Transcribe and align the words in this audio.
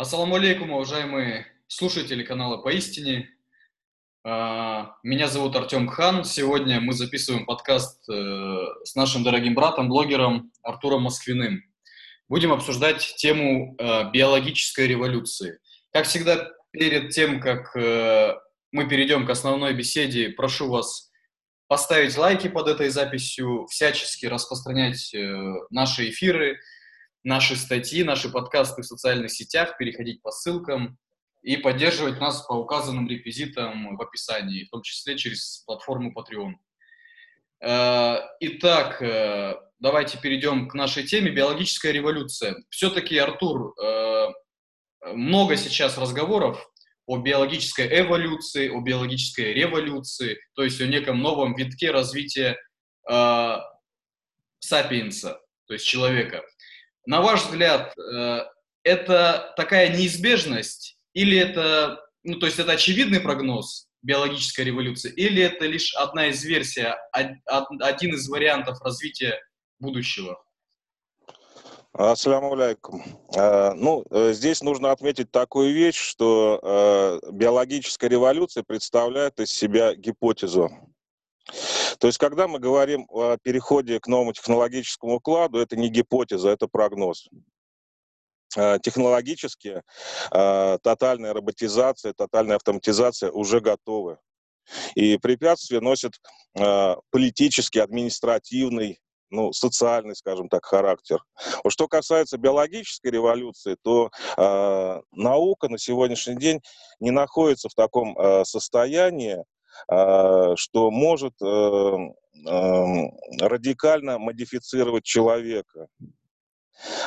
Ассаламу 0.00 0.36
алейкум, 0.36 0.70
уважаемые 0.70 1.46
слушатели 1.66 2.22
канала 2.22 2.56
«Поистине». 2.56 3.28
А, 4.24 4.94
меня 5.02 5.28
зовут 5.28 5.54
Артем 5.56 5.88
Хан. 5.88 6.24
Сегодня 6.24 6.80
мы 6.80 6.94
записываем 6.94 7.44
подкаст 7.44 8.08
э, 8.08 8.14
с 8.82 8.94
нашим 8.94 9.24
дорогим 9.24 9.54
братом, 9.54 9.90
блогером 9.90 10.52
Артуром 10.62 11.02
Москвиным. 11.02 11.62
Будем 12.28 12.50
обсуждать 12.50 13.14
тему 13.18 13.76
э, 13.78 14.10
биологической 14.10 14.86
революции. 14.86 15.58
Как 15.92 16.06
всегда, 16.06 16.50
перед 16.70 17.10
тем, 17.10 17.38
как 17.38 17.76
э, 17.76 18.36
мы 18.72 18.88
перейдем 18.88 19.26
к 19.26 19.30
основной 19.30 19.74
беседе, 19.74 20.30
прошу 20.30 20.70
вас 20.70 21.10
поставить 21.66 22.16
лайки 22.16 22.48
под 22.48 22.68
этой 22.68 22.88
записью, 22.88 23.66
всячески 23.66 24.24
распространять 24.24 25.14
наши 25.68 26.08
эфиры, 26.08 26.58
наши 27.24 27.56
статьи, 27.56 28.02
наши 28.02 28.30
подкасты 28.30 28.82
в 28.82 28.86
социальных 28.86 29.30
сетях, 29.30 29.76
переходить 29.78 30.22
по 30.22 30.30
ссылкам 30.30 30.98
и 31.42 31.56
поддерживать 31.56 32.20
нас 32.20 32.42
по 32.42 32.54
указанным 32.54 33.08
реквизитам 33.08 33.96
в 33.96 34.02
описании, 34.02 34.64
в 34.64 34.70
том 34.70 34.82
числе 34.82 35.16
через 35.16 35.62
платформу 35.66 36.12
Patreon. 36.12 36.54
Э, 37.62 38.18
итак, 38.40 39.02
э, 39.02 39.54
давайте 39.78 40.18
перейдем 40.18 40.68
к 40.68 40.74
нашей 40.74 41.04
теме 41.04 41.30
биологическая 41.30 41.92
революция. 41.92 42.56
Все-таки, 42.70 43.16
Артур, 43.18 43.74
э, 43.80 44.28
много 45.14 45.56
сейчас 45.56 45.98
разговоров 45.98 46.70
о 47.06 47.18
биологической 47.18 47.88
эволюции, 48.00 48.68
о 48.68 48.80
биологической 48.80 49.52
революции, 49.52 50.38
то 50.54 50.62
есть 50.62 50.80
о 50.80 50.86
неком 50.86 51.20
новом 51.20 51.54
витке 51.54 51.90
развития 51.90 52.56
э, 53.10 53.56
сапиенса, 54.60 55.40
то 55.66 55.74
есть 55.74 55.86
человека. 55.86 56.44
На 57.06 57.20
ваш 57.20 57.44
взгляд, 57.44 57.96
э, 57.98 58.40
это 58.82 59.52
такая 59.56 59.96
неизбежность 59.96 60.98
или 61.12 61.38
это, 61.38 62.00
ну, 62.22 62.38
то 62.38 62.46
есть 62.46 62.58
это 62.58 62.72
очевидный 62.72 63.20
прогноз 63.20 63.88
биологической 64.02 64.64
революции, 64.64 65.12
или 65.12 65.42
это 65.42 65.66
лишь 65.66 65.94
одна 65.94 66.28
из 66.28 66.42
версий, 66.44 66.86
один 67.12 68.14
из 68.14 68.28
вариантов 68.28 68.80
развития 68.82 69.38
будущего? 69.78 70.42
Ассаламу 71.92 72.54
алейкум. 72.54 73.02
Э, 73.36 73.72
ну, 73.74 74.04
э, 74.10 74.32
здесь 74.32 74.62
нужно 74.62 74.92
отметить 74.92 75.30
такую 75.30 75.74
вещь, 75.74 75.98
что 75.98 77.20
биологическая 77.32 78.08
революция 78.08 78.62
представляет 78.62 79.40
из 79.40 79.50
себя 79.50 79.94
гипотезу. 79.94 80.70
То 81.98 82.06
есть, 82.06 82.18
когда 82.18 82.48
мы 82.48 82.58
говорим 82.58 83.06
о 83.08 83.36
переходе 83.36 84.00
к 84.00 84.06
новому 84.06 84.32
технологическому 84.32 85.16
укладу, 85.16 85.58
это 85.58 85.76
не 85.76 85.88
гипотеза, 85.88 86.50
это 86.50 86.66
прогноз 86.66 87.28
э, 88.56 88.78
технологически 88.82 89.82
э, 90.32 90.78
тотальная 90.82 91.32
роботизация, 91.32 92.12
тотальная 92.12 92.56
автоматизация 92.56 93.30
уже 93.30 93.60
готовы. 93.60 94.18
И 94.94 95.18
препятствия 95.18 95.80
носят 95.80 96.14
э, 96.54 96.94
политический, 97.10 97.80
административный, 97.80 99.00
ну, 99.30 99.52
социальный, 99.52 100.16
скажем 100.16 100.48
так, 100.48 100.64
характер. 100.64 101.22
Что 101.68 101.86
касается 101.86 102.38
биологической 102.38 103.12
революции, 103.12 103.76
то 103.80 104.10
наука 105.12 105.68
на 105.68 105.78
сегодняшний 105.78 106.34
день 106.34 106.60
не 106.98 107.12
находится 107.12 107.68
в 107.68 107.74
таком 107.74 108.16
состоянии, 108.44 109.44
что 109.88 110.90
может 110.90 111.34
э, 111.42 111.46
эм, 111.46 113.10
радикально 113.40 114.18
модифицировать 114.18 115.04
человека. 115.04 115.88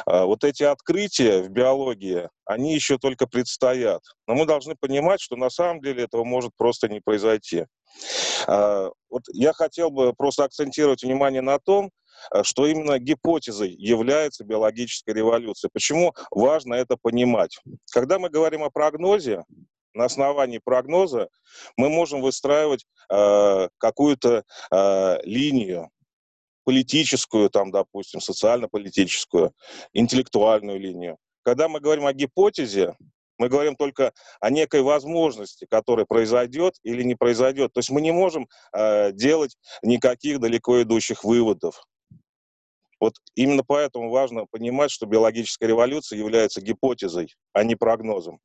А, 0.05 0.25
вот 0.25 0.44
эти 0.44 0.64
открытия 0.64 1.42
в 1.42 1.50
биологии, 1.50 2.30
они 2.45 2.73
еще 2.73 2.97
только 2.97 3.28
предстоят. 3.28 4.02
Но 4.28 4.36
мы 4.36 4.45
должны 4.45 4.75
понимать, 4.75 5.22
что 5.22 5.36
на 5.36 5.50
самом 5.50 5.81
деле 5.81 6.03
этого 6.03 6.23
может 6.23 6.52
просто 6.55 6.89
не 6.89 7.00
произойти. 7.00 7.66
А, 8.47 8.89
вот 9.09 9.23
я 9.33 9.54
хотел 9.54 9.89
бы 9.89 10.14
просто 10.14 10.43
акцентировать 10.43 11.04
внимание 11.04 11.42
на 11.42 11.60
том, 11.60 11.89
что 12.43 12.67
именно 12.67 12.99
гипотезой 12.99 13.71
является 13.71 14.45
биологическая 14.45 15.16
революция. 15.16 15.70
Почему 15.73 16.14
важно 16.32 16.76
это 16.76 16.95
понимать? 17.02 17.60
Когда 17.92 18.20
мы 18.20 18.30
говорим 18.30 18.64
о 18.64 18.70
прогнозе, 18.70 19.43
на 19.93 20.05
основании 20.05 20.59
прогноза 20.64 21.30
мы 21.77 21.89
можем 21.89 22.21
выстраивать 22.21 22.86
э, 23.09 23.70
какую-то 23.77 24.43
э, 24.71 25.21
линию 25.23 25.89
политическую, 26.64 27.49
там, 27.49 27.71
допустим, 27.71 28.21
социально-политическую, 28.21 29.54
интеллектуальную 29.93 30.80
линию. 30.80 31.17
Когда 31.43 31.67
мы 31.67 31.80
говорим 31.80 32.05
о 32.05 32.14
гипотезе, 32.14 32.95
мы 33.37 33.49
говорим 33.49 33.76
только 33.76 34.14
о 34.39 34.49
некой 34.49 34.81
возможности, 34.81 35.65
которая 35.70 36.05
произойдет 36.05 36.75
или 36.83 37.04
не 37.04 37.15
произойдет. 37.15 37.73
То 37.73 37.80
есть 37.80 37.89
мы 37.89 38.02
не 38.02 38.11
можем 38.11 38.48
э, 38.73 39.11
делать 39.11 39.58
никаких 39.81 40.39
далеко 40.39 40.81
идущих 40.81 41.23
выводов. 41.23 41.83
Вот 42.99 43.15
именно 43.36 43.64
поэтому 43.65 44.10
важно 44.10 44.45
понимать, 44.49 44.92
что 44.92 45.05
биологическая 45.05 45.67
революция 45.67 46.17
является 46.17 46.61
гипотезой, 46.61 47.33
а 47.52 47.64
не 47.65 47.75
прогнозом. 47.75 48.39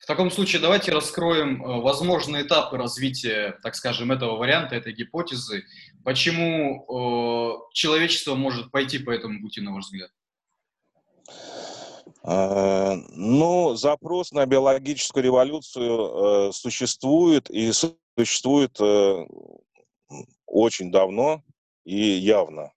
В 0.00 0.06
таком 0.06 0.30
случае 0.30 0.62
давайте 0.62 0.92
раскроем 0.92 1.62
э, 1.62 1.80
возможные 1.82 2.44
этапы 2.44 2.78
развития, 2.78 3.58
так 3.62 3.74
скажем, 3.74 4.10
этого 4.10 4.36
варианта, 4.36 4.74
этой 4.74 4.94
гипотезы. 4.94 5.64
Почему 6.04 7.66
э, 7.68 7.74
человечество 7.74 8.34
может 8.34 8.70
пойти 8.70 8.98
по 8.98 9.10
этому 9.10 9.42
пути, 9.42 9.60
на 9.60 9.74
ваш 9.74 9.84
взгляд? 9.84 10.10
А, 12.22 12.94
ну, 13.10 13.74
запрос 13.74 14.32
на 14.32 14.46
биологическую 14.46 15.22
революцию 15.22 16.48
э, 16.48 16.52
существует 16.52 17.50
и 17.50 17.70
существует 18.16 18.78
очень 20.46 20.90
давно 20.90 21.42
и 21.84 21.96
явно. 21.96 22.72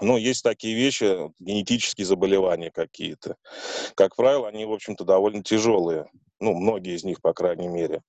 Ну, 0.00 0.16
есть 0.16 0.42
такие 0.42 0.74
вещи, 0.74 1.32
генетические 1.38 2.06
заболевания 2.06 2.70
какие-то. 2.70 3.36
Как 3.94 4.16
правило, 4.16 4.48
они, 4.48 4.64
в 4.64 4.72
общем-то, 4.72 5.04
довольно 5.04 5.42
тяжелые. 5.42 6.06
Ну, 6.40 6.54
многие 6.54 6.94
из 6.94 7.04
них, 7.04 7.20
по 7.20 7.32
крайней 7.32 7.68
мере. 7.68 8.02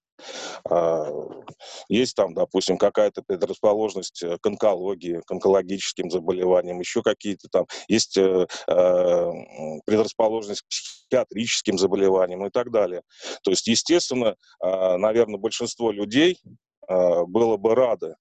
А, 0.70 1.08
есть 1.88 2.16
там, 2.16 2.34
допустим, 2.34 2.78
какая-то 2.78 3.24
предрасположенность 3.24 4.24
к 4.42 4.46
онкологии, 4.46 5.22
к 5.26 5.32
онкологическим 5.32 6.12
заболеваниям, 6.12 6.80
еще 6.80 7.02
какие-то 7.02 7.48
там, 7.50 7.66
есть 7.88 8.18
э, 8.18 8.48
э, 8.68 9.32
предрасположенность 9.86 10.62
к 10.62 10.68
психиатрическим 10.68 11.78
заболеваниям 11.78 12.46
и 12.46 12.50
так 12.50 12.72
далее. 12.72 13.02
То 13.44 13.52
есть, 13.52 13.68
естественно, 13.68 14.36
а, 14.60 14.98
наверное, 14.98 15.40
большинство 15.40 15.92
людей 15.92 16.40
а, 16.88 17.26
было 17.26 17.58
бы 17.58 17.76
рады 17.76 18.16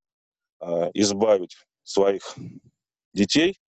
избавить 0.94 1.56
своих 1.84 2.34
детей 3.12 3.58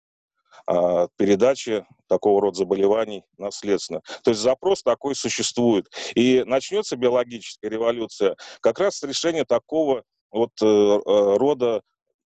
а, 0.66 1.08
передачи 1.16 1.84
такого 2.08 2.40
рода 2.40 2.58
заболеваний 2.58 3.24
наследственно. 3.38 4.00
То 4.22 4.30
есть 4.30 4.40
запрос 4.40 4.82
такой 4.82 5.14
существует. 5.14 5.86
И 6.14 6.44
начнется 6.44 6.96
биологическая 6.96 7.70
революция 7.70 8.36
как 8.60 8.78
раз 8.78 8.98
с 8.98 9.02
решения 9.02 9.44
такого 9.44 10.04
вот 10.30 10.50
э, 10.62 10.66
э, 10.66 11.36
рода 11.36 11.82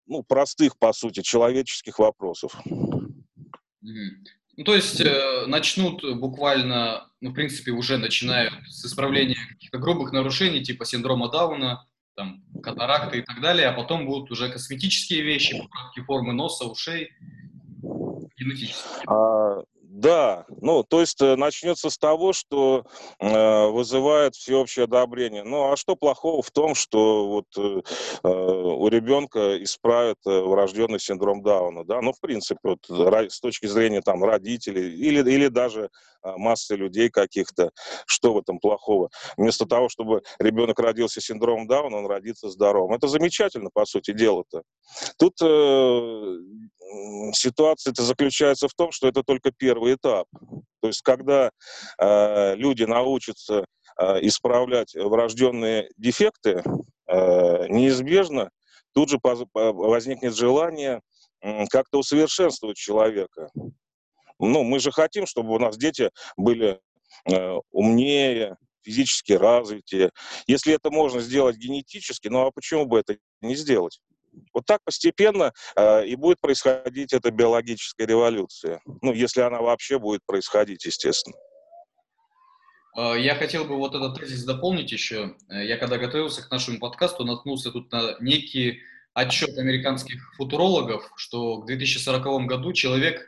ну, 0.07 0.23
простых, 0.23 0.79
по 0.79 0.93
сути, 0.93 1.23
человеческих 1.23 1.99
вопросов. 1.99 2.55
Ну, 4.57 4.65
то 4.65 4.75
есть 4.75 5.01
э, 5.01 5.47
начнут 5.47 6.03
буквально, 6.19 7.11
ну, 7.21 7.31
в 7.31 7.35
принципе, 7.35 7.73
уже 7.73 7.97
начинают 7.97 8.53
с 8.69 8.85
исправления 8.85 9.39
каких-то 9.49 9.79
грубых 9.79 10.13
нарушений, 10.13 10.63
типа 10.63 10.85
синдрома 10.85 11.31
Дауна, 11.31 11.89
там, 12.15 12.45
катаракты 12.63 13.19
и 13.19 13.23
так 13.23 13.41
далее, 13.41 13.69
а 13.69 13.73
потом 13.73 14.07
будут 14.07 14.31
уже 14.31 14.51
косметические 14.51 15.23
вещи, 15.23 15.59
поправки 15.59 16.01
формы 16.01 16.33
носа, 16.33 16.65
ушей, 16.65 17.13
генетические. 18.37 19.05
А, 19.07 19.63
да, 19.94 20.44
ну, 20.60 20.82
то 20.82 20.99
есть 20.99 21.22
э, 21.22 21.37
начнется 21.37 21.88
с 21.88 21.96
того, 21.99 22.32
что 22.32 22.85
э, 23.20 23.67
вызывает 23.69 24.35
всеобщее 24.35 24.87
одобрение. 24.87 25.44
Ну, 25.44 25.70
а 25.70 25.76
что 25.76 25.94
плохого 25.94 26.43
в 26.43 26.50
том, 26.50 26.75
что 26.75 27.29
вот 27.29 27.46
э, 27.56 27.81
э 28.25 28.29
у 28.29 28.88
ребенка 28.88 29.62
исправят 29.62 30.19
э, 30.26 30.31
врожденный 30.41 30.99
синдром 30.99 31.44
Дауна, 31.44 31.85
да? 31.85 32.00
Ну, 32.00 32.12
в 32.12 32.19
принципе, 32.19 32.58
вот, 32.64 32.81
с 32.88 33.38
точки 33.38 33.67
зрения 33.67 34.00
там 34.00 34.25
родителей 34.25 34.96
или, 34.96 35.20
или 35.31 35.46
даже 35.46 35.91
массы 36.25 36.75
людей 36.75 37.08
каких-то, 37.08 37.70
что 38.06 38.35
в 38.35 38.38
этом 38.38 38.58
плохого? 38.58 39.11
Вместо 39.37 39.64
того, 39.64 39.88
чтобы 39.88 40.23
ребенок 40.40 40.81
родился 40.81 41.20
с 41.20 41.25
синдромом 41.25 41.69
Дауна, 41.69 41.99
он 41.99 42.06
родится 42.06 42.49
здоровым. 42.49 42.94
Это 42.94 43.06
замечательно, 43.06 43.70
по 43.73 43.85
сути 43.85 44.12
дела-то. 44.12 44.62
Тут 45.19 45.35
э, 45.40 46.37
ситуация-то 47.32 48.02
заключается 48.02 48.69
в 48.69 48.75
том, 48.75 48.93
что 48.93 49.08
это 49.08 49.23
только 49.23 49.50
первый 49.50 49.84
этап. 49.93 50.27
То 50.81 50.89
есть, 50.89 51.03
когда 51.03 51.51
э, 51.99 52.55
люди 52.57 52.85
научатся 52.85 53.65
э, 53.99 54.27
исправлять 54.27 54.95
врожденные 54.95 55.89
дефекты, 55.97 56.63
э, 57.07 57.69
неизбежно 57.69 58.51
тут 58.93 59.09
же 59.09 59.19
возникнет 59.23 60.35
желание 60.35 61.01
э, 61.41 61.67
как-то 61.67 61.99
усовершенствовать 61.99 62.77
человека. 62.77 63.49
Ну, 64.39 64.63
мы 64.63 64.79
же 64.79 64.93
хотим, 64.93 65.27
чтобы 65.27 65.55
у 65.55 65.59
нас 65.59 65.77
дети 65.77 66.11
были 66.37 66.81
э, 67.31 67.59
умнее, 67.71 68.57
физически 68.83 69.33
развитие. 69.33 70.11
Если 70.47 70.75
это 70.75 70.91
можно 70.91 71.21
сделать 71.21 71.57
генетически, 71.57 72.29
ну 72.29 72.47
а 72.47 72.51
почему 72.53 72.85
бы 72.85 72.99
это 72.99 73.17
не 73.41 73.57
сделать? 73.57 74.01
Вот 74.53 74.67
так 74.67 74.81
постепенно 74.85 75.53
э, 75.77 76.07
и 76.07 76.17
будет 76.17 76.41
происходить 76.41 77.13
эта 77.13 77.31
биологическая 77.31 78.07
революция. 78.07 78.81
Ну, 79.03 79.13
если 79.13 79.41
она 79.41 79.61
вообще 79.61 79.99
будет 79.99 80.21
происходить, 80.27 80.85
естественно. 80.85 81.37
А, 82.97 83.15
я 83.15 83.35
хотел 83.35 83.65
бы 83.65 83.77
вот 83.77 83.95
этот 83.95 84.19
тезис 84.19 84.45
дополнить 84.45 84.93
еще. 84.93 85.35
Э, 85.51 85.65
я 85.65 85.77
когда 85.77 85.99
готовился 85.99 86.47
к 86.47 86.51
нашему 86.51 86.79
подкасту, 86.79 87.25
наткнулся 87.25 87.71
тут 87.71 87.91
на 87.93 88.17
некий 88.21 88.81
отчет 89.13 89.57
американских 89.59 90.35
футурологов, 90.37 91.13
что 91.17 91.59
к 91.59 91.67
2040 91.67 92.47
году 92.47 92.73
человек 92.73 93.27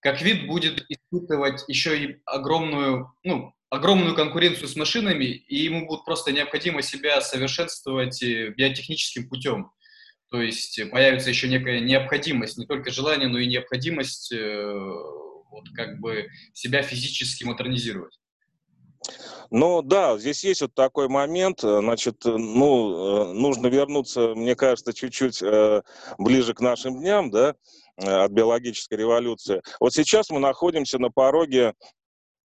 как 0.00 0.20
вид 0.20 0.46
будет 0.46 0.84
испытывать 0.88 1.64
еще 1.68 1.96
и 1.96 2.16
огромную, 2.26 3.12
ну, 3.22 3.54
огромную 3.70 4.14
конкуренцию 4.14 4.68
с 4.68 4.76
машинами, 4.76 5.24
и 5.24 5.56
ему 5.56 5.86
будет 5.86 6.04
просто 6.04 6.32
необходимо 6.32 6.82
себя 6.82 7.20
совершенствовать 7.20 8.22
э, 8.22 8.48
биотехническим 8.48 9.28
путем. 9.28 9.70
То 10.32 10.40
есть 10.40 10.80
появится 10.90 11.28
еще 11.28 11.46
некая 11.46 11.80
необходимость, 11.80 12.56
не 12.56 12.64
только 12.64 12.90
желание, 12.90 13.28
но 13.28 13.38
и 13.38 13.46
необходимость 13.46 14.32
э, 14.32 14.64
вот 15.50 15.64
как 15.76 16.00
бы 16.00 16.26
себя 16.54 16.82
физически 16.82 17.44
модернизировать. 17.44 18.18
Ну 19.50 19.82
да, 19.82 20.16
здесь 20.16 20.42
есть 20.42 20.62
вот 20.62 20.74
такой 20.74 21.08
момент, 21.08 21.62
э, 21.62 21.80
значит, 21.80 22.24
э, 22.24 22.30
ну, 22.30 23.30
э, 23.30 23.32
нужно 23.34 23.66
вернуться, 23.66 24.34
мне 24.34 24.56
кажется, 24.56 24.94
чуть-чуть 24.94 25.42
э, 25.42 25.82
ближе 26.16 26.54
к 26.54 26.60
нашим 26.60 26.98
дням, 26.98 27.30
да, 27.30 27.54
от 27.98 28.32
биологической 28.32 28.94
революции. 28.94 29.60
Вот 29.80 29.92
сейчас 29.92 30.30
мы 30.30 30.38
находимся 30.40 30.98
на 30.98 31.10
пороге 31.10 31.74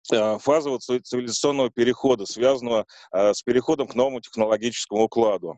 фазового 0.10 0.80
цивилизационного 0.80 1.70
перехода, 1.70 2.26
связанного 2.26 2.86
с 3.12 3.42
переходом 3.44 3.88
к 3.88 3.96
новому 3.96 4.20
технологическому 4.20 5.04
укладу. 5.04 5.58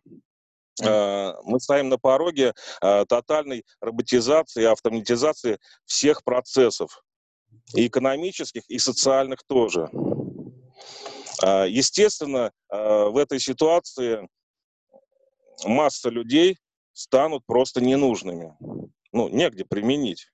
Мы 0.81 1.59
стоим 1.59 1.89
на 1.89 1.97
пороге 1.97 2.53
тотальной 2.79 3.65
роботизации 3.81 4.65
автоматизации 4.65 5.59
всех 5.85 6.23
процессов, 6.23 7.03
и 7.75 7.87
экономических, 7.87 8.63
и 8.69 8.79
социальных 8.79 9.43
тоже. 9.47 9.89
А, 11.41 11.65
естественно, 11.65 12.51
в 12.69 13.17
этой 13.17 13.39
ситуации 13.39 14.27
масса 15.65 16.09
людей 16.09 16.57
станут 16.93 17.45
просто 17.45 17.81
ненужными. 17.81 18.55
Ну, 19.11 19.29
негде 19.29 19.65
применить. 19.65 20.31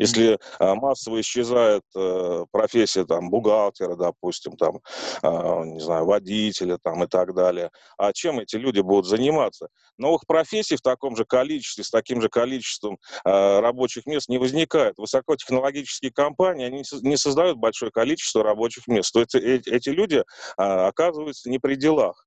Если 0.00 0.38
а, 0.58 0.74
массово 0.74 1.20
исчезает 1.20 1.82
а, 1.94 2.46
профессия 2.50 3.04
там, 3.04 3.28
бухгалтера, 3.28 3.96
допустим, 3.96 4.56
там, 4.56 4.80
а, 5.22 5.62
не 5.64 5.78
знаю, 5.78 6.06
водителя 6.06 6.78
там, 6.82 7.04
и 7.04 7.06
так 7.06 7.34
далее, 7.34 7.70
а 7.98 8.14
чем 8.14 8.40
эти 8.40 8.56
люди 8.56 8.80
будут 8.80 9.04
заниматься? 9.04 9.68
Новых 9.98 10.22
профессий 10.26 10.76
в 10.76 10.80
таком 10.80 11.16
же 11.16 11.26
количестве, 11.26 11.84
с 11.84 11.90
таким 11.90 12.22
же 12.22 12.30
количеством 12.30 12.96
а, 13.24 13.60
рабочих 13.60 14.06
мест 14.06 14.30
не 14.30 14.38
возникает. 14.38 14.94
Высокотехнологические 14.96 16.12
компании 16.12 16.64
они 16.64 16.82
не 17.02 17.16
создают 17.18 17.58
большое 17.58 17.92
количество 17.92 18.42
рабочих 18.42 18.86
мест. 18.86 19.12
То 19.12 19.20
есть 19.20 19.34
эти, 19.34 19.68
эти 19.68 19.90
люди 19.90 20.24
оказываются 20.56 21.50
не 21.50 21.58
при 21.58 21.74
делах, 21.74 22.26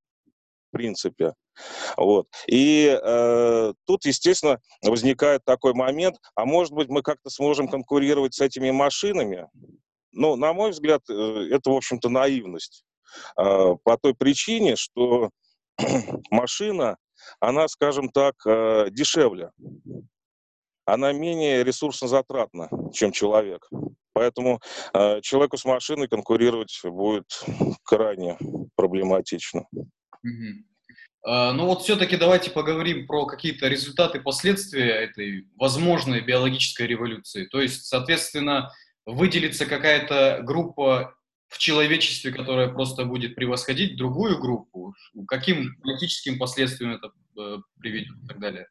принципе. 0.73 1.33
Вот. 1.95 2.27
И 2.47 2.99
э, 3.01 3.73
тут, 3.85 4.05
естественно, 4.05 4.59
возникает 4.83 5.45
такой 5.45 5.73
момент, 5.73 6.17
а 6.35 6.45
может 6.45 6.73
быть, 6.73 6.89
мы 6.89 7.01
как-то 7.01 7.29
сможем 7.29 7.69
конкурировать 7.69 8.33
с 8.33 8.41
этими 8.41 8.71
машинами? 8.71 9.47
Ну, 10.11 10.35
на 10.35 10.51
мой 10.53 10.71
взгляд, 10.71 11.01
э, 11.09 11.47
это, 11.51 11.69
в 11.69 11.75
общем-то, 11.75 12.09
наивность. 12.09 12.83
Э, 13.37 13.75
по 13.83 13.97
той 13.97 14.13
причине, 14.15 14.75
что 14.75 15.29
машина, 16.31 16.97
она, 17.39 17.67
скажем 17.67 18.09
так, 18.09 18.35
э, 18.45 18.87
дешевле. 18.91 19.51
Она 20.85 21.13
менее 21.13 21.63
ресурсно 21.63 22.07
затратна, 22.07 22.69
чем 22.93 23.11
человек. 23.11 23.69
Поэтому 24.13 24.59
э, 24.93 25.21
человеку 25.21 25.57
с 25.57 25.65
машиной 25.65 26.07
конкурировать 26.07 26.79
будет 26.83 27.43
крайне 27.83 28.37
проблематично. 28.75 29.65
А, 31.25 31.53
ну 31.53 31.65
вот 31.65 31.83
все-таки 31.83 32.17
давайте 32.17 32.51
поговорим 32.51 33.07
про 33.07 33.25
какие-то 33.25 33.67
результаты, 33.67 34.19
последствия 34.19 34.89
этой 34.89 35.47
возможной 35.55 36.21
биологической 36.21 36.85
революции. 36.85 37.45
То 37.45 37.61
есть, 37.61 37.85
соответственно, 37.85 38.71
выделится 39.05 39.65
какая-то 39.65 40.41
группа 40.43 41.15
в 41.47 41.59
человечестве, 41.59 42.31
которая 42.31 42.69
просто 42.69 43.05
будет 43.05 43.35
превосходить 43.35 43.95
другую 43.95 44.39
группу. 44.39 44.95
Каким 45.27 45.75
политическим 45.81 46.39
последствиям 46.39 46.93
это 46.93 47.11
э, 47.39 47.57
приведет 47.79 48.17
и 48.23 48.27
так 48.27 48.39
далее? 48.39 48.67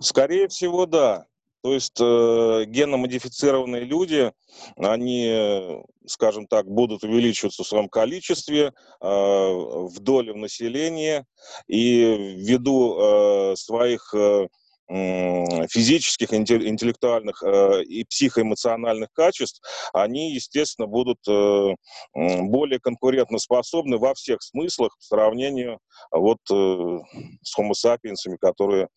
Скорее 0.00 0.48
всего, 0.48 0.86
да. 0.86 1.26
То 1.62 1.74
есть 1.74 2.00
э, 2.00 2.64
геномодифицированные 2.66 3.84
люди, 3.84 4.32
они, 4.76 5.82
скажем 6.06 6.46
так, 6.46 6.66
будут 6.66 7.04
увеличиваться 7.04 7.64
в 7.64 7.66
своем 7.66 7.88
количестве, 7.88 8.66
э, 8.68 8.72
в 9.02 9.98
доле 10.00 10.32
в 10.32 10.36
населении, 10.36 11.24
и 11.66 12.34
ввиду 12.36 12.96
э, 12.98 13.56
своих 13.56 14.14
э, 14.14 14.48
физических, 14.90 16.34
интеллектуальных 16.34 17.42
э, 17.44 17.84
и 17.84 18.04
психоэмоциональных 18.04 19.12
качеств, 19.12 19.62
они, 19.92 20.34
естественно, 20.34 20.88
будут 20.88 21.18
э, 21.28 21.74
более 22.14 22.80
конкурентоспособны 22.80 23.98
во 23.98 24.14
всех 24.14 24.42
смыслах 24.42 24.96
в 24.98 25.04
сравнении 25.04 25.78
вот 26.10 26.38
э, 26.50 26.98
с 27.42 27.58
homo 27.58 27.72
sapiens, 27.72 28.36
которые 28.40 28.88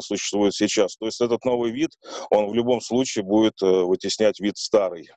существуют 0.00 0.54
сейчас. 0.54 0.96
То 0.96 1.04
есть 1.04 1.20
этот 1.20 1.44
новый 1.44 1.70
вид, 1.72 1.90
он 2.30 2.48
в 2.48 2.54
любом 2.54 2.80
случае 2.80 3.22
будет 3.22 3.60
вытеснять 3.60 4.40
вид 4.40 4.56
старый. 4.56 5.10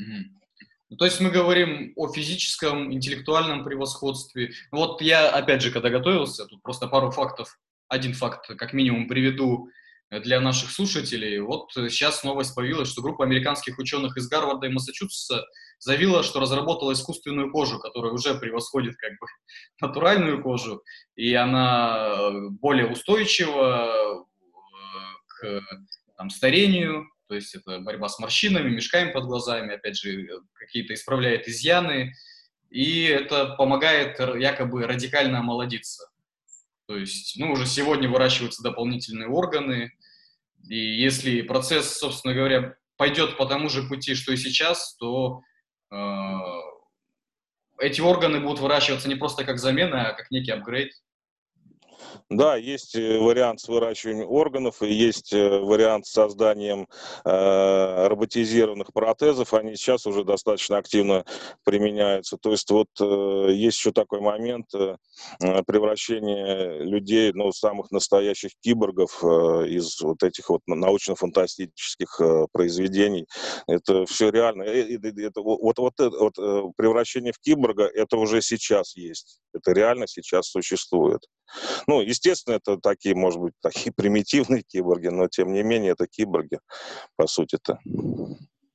Mm-hmm. 0.00 0.96
То 0.98 1.04
есть 1.04 1.20
мы 1.20 1.30
говорим 1.30 1.92
о 1.96 2.10
физическом, 2.10 2.90
интеллектуальном 2.90 3.64
превосходстве. 3.64 4.52
Вот 4.70 5.02
я, 5.02 5.28
опять 5.28 5.60
же, 5.60 5.72
когда 5.72 5.90
готовился, 5.90 6.46
тут 6.46 6.62
просто 6.62 6.86
пару 6.86 7.10
фактов 7.10 7.58
один 7.88 8.14
факт 8.14 8.48
как 8.56 8.72
минимум 8.72 9.08
приведу 9.08 9.70
для 10.10 10.40
наших 10.40 10.70
слушателей. 10.70 11.40
Вот 11.40 11.70
сейчас 11.72 12.22
новость 12.22 12.54
появилась, 12.54 12.88
что 12.88 13.02
группа 13.02 13.24
американских 13.24 13.78
ученых 13.78 14.16
из 14.16 14.28
Гарварда 14.28 14.66
и 14.66 14.70
Массачусетса 14.70 15.44
заявила, 15.78 16.22
что 16.22 16.40
разработала 16.40 16.92
искусственную 16.92 17.50
кожу, 17.50 17.78
которая 17.78 18.12
уже 18.12 18.34
превосходит 18.34 18.96
как 18.96 19.10
бы 19.18 19.26
натуральную 19.80 20.42
кожу, 20.42 20.82
и 21.16 21.34
она 21.34 22.30
более 22.60 22.86
устойчива 22.86 23.90
э, 23.90 24.24
к 25.26 25.62
там, 26.16 26.30
старению, 26.30 27.06
то 27.28 27.34
есть 27.34 27.54
это 27.54 27.80
борьба 27.80 28.08
с 28.08 28.18
морщинами, 28.18 28.70
мешками 28.70 29.10
под 29.10 29.24
глазами, 29.24 29.74
опять 29.74 29.96
же, 29.96 30.28
какие-то 30.54 30.94
исправляет 30.94 31.48
изъяны, 31.48 32.14
и 32.70 33.02
это 33.04 33.54
помогает 33.56 34.18
якобы 34.18 34.86
радикально 34.86 35.40
омолодиться. 35.40 36.08
То 36.86 36.96
есть, 36.96 37.38
ну, 37.38 37.52
уже 37.52 37.66
сегодня 37.66 38.08
выращиваются 38.08 38.62
дополнительные 38.62 39.28
органы, 39.28 39.92
и 40.68 40.76
если 40.76 41.42
процесс, 41.42 41.98
собственно 41.98 42.34
говоря, 42.34 42.76
пойдет 42.96 43.36
по 43.36 43.46
тому 43.46 43.68
же 43.68 43.82
пути, 43.82 44.14
что 44.14 44.32
и 44.32 44.36
сейчас, 44.36 44.96
то 44.96 45.42
э, 45.90 45.96
эти 47.78 48.00
органы 48.00 48.40
будут 48.40 48.60
выращиваться 48.60 49.08
не 49.08 49.16
просто 49.16 49.44
как 49.44 49.58
замена, 49.58 50.08
а 50.08 50.12
как 50.12 50.30
некий 50.30 50.52
апгрейд. 50.52 50.92
Да, 52.30 52.56
есть 52.56 52.94
э, 52.96 53.18
вариант 53.18 53.60
с 53.60 53.68
выращиванием 53.68 54.28
органов 54.28 54.82
и 54.82 54.92
есть 54.92 55.32
э, 55.32 55.60
вариант 55.60 56.06
с 56.06 56.12
созданием 56.12 56.88
э, 57.24 58.06
роботизированных 58.08 58.92
протезов. 58.92 59.54
Они 59.54 59.76
сейчас 59.76 60.06
уже 60.06 60.24
достаточно 60.24 60.78
активно 60.78 61.24
применяются. 61.64 62.36
То 62.36 62.50
есть 62.50 62.70
вот 62.70 62.88
э, 63.00 63.48
есть 63.52 63.78
еще 63.78 63.92
такой 63.92 64.20
момент 64.20 64.66
э, 64.74 64.96
превращения 65.66 66.80
людей, 66.80 67.32
ну, 67.32 67.52
самых 67.52 67.90
настоящих 67.90 68.52
киборгов 68.60 69.22
э, 69.22 69.68
из 69.68 70.00
вот 70.00 70.22
этих 70.22 70.48
вот 70.50 70.62
научно-фантастических 70.66 72.20
э, 72.20 72.46
произведений. 72.52 73.26
Это 73.66 74.04
все 74.06 74.30
реально. 74.30 74.62
Это, 74.64 75.40
вот, 75.40 75.78
вот, 75.78 75.94
это, 76.00 76.10
вот 76.10 76.34
превращение 76.76 77.32
в 77.32 77.38
киборга, 77.38 77.84
это 77.84 78.16
уже 78.16 78.42
сейчас 78.42 78.96
есть. 78.96 79.40
Это 79.52 79.72
реально 79.72 80.06
сейчас 80.06 80.48
существует. 80.48 81.20
Ну, 81.86 82.02
естественно, 82.06 82.54
это 82.54 82.78
такие, 82.78 83.14
может 83.14 83.40
быть, 83.40 83.54
такие 83.60 83.92
примитивные 83.92 84.62
киборги, 84.62 85.08
но 85.08 85.28
тем 85.28 85.52
не 85.52 85.62
менее 85.62 85.92
это 85.92 86.06
киборги, 86.06 86.58
по 87.16 87.26
сути-то. 87.26 87.78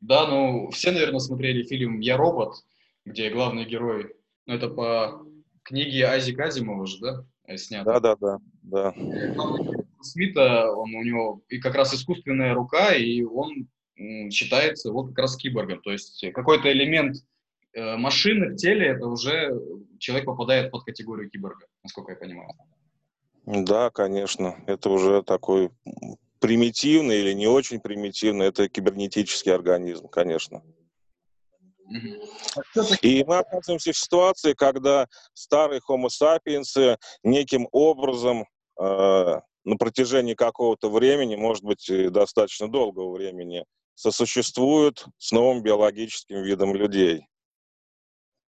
Да, 0.02 0.28
ну, 0.28 0.70
все, 0.72 0.92
наверное, 0.92 1.20
смотрели 1.20 1.64
фильм 1.64 2.00
«Я 2.00 2.18
робот», 2.18 2.56
где 3.06 3.30
главный 3.30 3.66
герой, 3.66 4.14
ну, 4.46 4.56
это 4.56 4.68
по 4.68 5.26
книге 5.64 6.08
Ази 6.08 6.34
Казимова 6.34 6.86
же, 6.86 6.98
да, 7.00 7.58
снят? 7.58 7.86
Да, 7.86 8.00
да, 8.00 8.16
да, 8.16 8.38
да. 8.64 8.94
Смита, 10.02 10.72
он 10.72 10.96
у 10.96 11.04
него 11.04 11.44
и 11.50 11.60
как 11.60 11.76
раз 11.76 11.94
искусственная 11.94 12.54
рука, 12.54 12.94
и 12.96 13.22
он 13.24 13.68
считается 14.32 14.92
вот 14.92 15.10
как 15.10 15.20
раз 15.20 15.36
киборгом, 15.38 15.82
то 15.82 15.92
есть 15.92 16.26
какой-то 16.34 16.72
элемент 16.72 17.18
э, 17.74 17.98
машины 17.98 18.50
в 18.50 18.56
теле, 18.56 18.88
это 18.88 19.06
уже 19.06 19.52
человек 20.00 20.26
попадает 20.26 20.72
под 20.72 20.84
категорию 20.86 21.30
киборга, 21.30 21.68
насколько 21.84 22.14
я 22.14 22.18
понимаю. 22.18 22.50
Да, 23.46 23.90
конечно. 23.90 24.56
Это 24.68 24.90
уже 24.90 25.24
такой 25.24 25.72
примитивный 26.40 27.20
или 27.20 27.34
не 27.34 27.48
очень 27.48 27.80
примитивный, 27.80 28.48
это 28.48 28.68
кибернетический 28.68 29.54
организм, 29.54 30.08
конечно. 30.08 30.64
И 33.02 33.24
мы 33.26 33.40
оказываемся 33.40 33.92
в 33.92 33.98
ситуации, 33.98 34.54
когда 34.54 35.08
старые 35.34 35.82
Homo 35.88 36.08
sapiens 36.08 36.98
неким 37.24 37.68
образом 37.72 38.46
э, 38.80 39.40
на 39.66 39.78
протяжении 39.78 40.34
какого-то 40.34 40.90
времени, 40.90 41.36
может 41.36 41.64
быть, 41.64 41.92
достаточно 42.12 42.70
долгого 42.70 43.12
времени, 43.12 43.66
сосуществуют 43.96 45.06
с 45.18 45.32
новым 45.32 45.62
биологическим 45.62 46.44
видом 46.44 46.76
людей. 46.76 47.28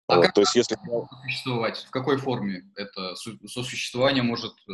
А 0.09 0.16
вот, 0.16 0.26
как 0.26 0.35
то 0.35 0.40
есть, 0.42 0.54
если 0.54 0.76
существовать? 1.23 1.78
В 1.78 1.90
какой 1.90 2.16
форме 2.18 2.64
это 2.76 3.14
сосуществование 3.14 4.23
может 4.23 4.52
э, 4.68 4.73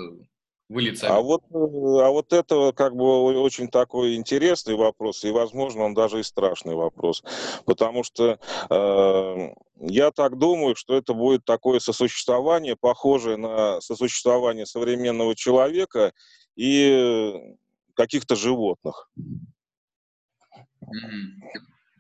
вылиться? 0.69 1.15
А 1.15 1.21
вот, 1.21 1.43
э, 1.51 1.55
а 1.55 2.11
вот 2.11 2.33
это 2.33 2.73
как 2.73 2.97
бы 2.97 3.41
очень 3.41 3.69
такой 3.69 4.17
интересный 4.17 4.75
вопрос, 4.75 5.25
и, 5.25 5.31
возможно, 5.31 5.85
он 5.85 5.95
даже 5.95 6.21
и 6.21 6.23
страшный 6.23 6.75
вопрос. 6.75 7.23
Потому 7.67 8.05
что 8.05 8.39
э, 8.71 9.55
я 9.81 10.11
так 10.11 10.39
думаю, 10.39 10.75
что 10.77 10.97
это 10.97 11.15
будет 11.15 11.45
такое 11.45 11.79
сосуществование, 11.79 12.77
похожее 12.77 13.37
на 13.37 13.81
сосуществование 13.81 14.67
современного 14.67 15.37
человека 15.37 16.13
и 16.57 17.35
каких-то 17.95 18.35
животных. 18.37 19.11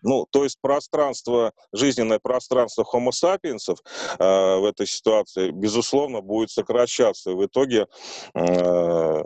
Ну, 0.02 0.26
то 0.30 0.44
есть 0.44 0.58
пространство, 0.60 1.52
жизненное 1.72 2.18
пространство 2.18 2.84
homo 2.92 3.10
sapiens 3.10 3.68
э, 3.68 4.56
в 4.58 4.64
этой 4.64 4.86
ситуации, 4.86 5.50
безусловно, 5.50 6.20
будет 6.20 6.50
сокращаться. 6.50 7.30
И 7.30 7.34
в 7.34 7.44
итоге 7.44 7.86
э, 8.34 9.22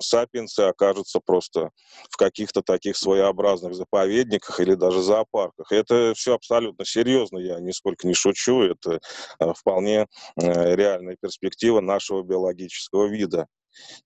сапиенсы 0.00 0.60
окажутся 0.60 1.20
просто 1.24 1.70
в 2.10 2.16
каких-то 2.16 2.62
таких 2.62 2.96
своеобразных 2.96 3.74
заповедниках 3.74 4.60
или 4.60 4.74
даже 4.74 5.02
зоопарках. 5.02 5.72
И 5.72 5.76
это 5.76 6.14
все 6.16 6.34
абсолютно 6.34 6.84
серьезно, 6.84 7.38
я 7.38 7.60
нисколько 7.60 8.06
не 8.06 8.14
шучу. 8.14 8.62
Это 8.62 9.00
э, 9.38 9.52
вполне 9.54 10.06
э, 10.36 10.74
реальная 10.74 11.16
перспектива 11.20 11.80
нашего 11.80 12.22
биологического 12.22 13.06
вида, 13.06 13.46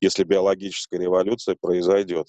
если 0.01 0.25
биологическая 0.25 1.01
революция 1.01 1.57
произойдет. 1.61 2.29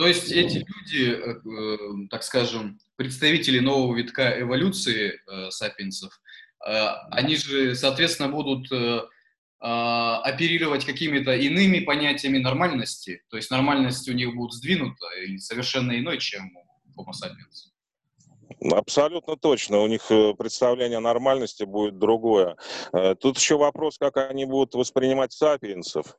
То 0.00 0.06
есть 0.06 0.32
эти 0.32 0.64
люди, 0.66 1.10
э, 1.10 1.34
э, 1.44 2.08
так 2.08 2.22
скажем, 2.22 2.78
представители 2.96 3.58
нового 3.58 3.94
витка 3.94 4.40
эволюции 4.40 5.20
э, 5.30 5.50
сапиенсов, 5.50 6.18
они 6.58 7.36
же, 7.36 7.74
соответственно, 7.74 8.28
будут 8.28 8.70
а, 9.60 10.18
оперировать 10.20 10.84
какими-то 10.84 11.34
иными 11.34 11.80
понятиями 11.80 12.36
нормальности, 12.36 13.22
то 13.30 13.38
есть 13.38 13.50
нормальность 13.50 14.06
у 14.10 14.12
них 14.12 14.34
будет 14.34 14.52
сдвинута 14.52 15.06
и 15.26 15.38
совершенно 15.38 15.98
иной, 15.98 16.18
чем 16.18 16.50
у 16.96 17.02
Homo 17.02 17.12
sapiens. 17.12 17.70
Абсолютно 18.76 19.36
точно. 19.36 19.78
У 19.78 19.86
них 19.86 20.02
представление 20.36 20.98
о 20.98 21.00
нормальности 21.00 21.64
будет 21.64 21.98
другое. 21.98 22.58
Тут 23.20 23.38
еще 23.38 23.56
вопрос, 23.56 23.96
как 23.96 24.18
они 24.18 24.44
будут 24.44 24.74
воспринимать 24.74 25.32
сапиенсов. 25.32 26.14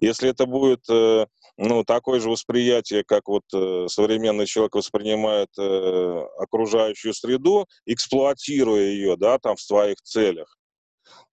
Если 0.00 0.30
это 0.30 0.46
будет 0.46 0.88
э, 0.88 1.26
ну, 1.56 1.84
такое 1.84 2.20
же 2.20 2.30
восприятие, 2.30 3.04
как 3.04 3.28
вот 3.28 3.44
э, 3.54 3.86
современный 3.88 4.46
человек 4.46 4.74
воспринимает 4.74 5.48
э, 5.58 6.26
окружающую 6.38 7.12
среду, 7.14 7.66
эксплуатируя 7.86 8.82
ее, 8.82 9.16
да, 9.16 9.38
там 9.38 9.56
в 9.56 9.60
своих 9.60 9.96
целях, 10.02 10.56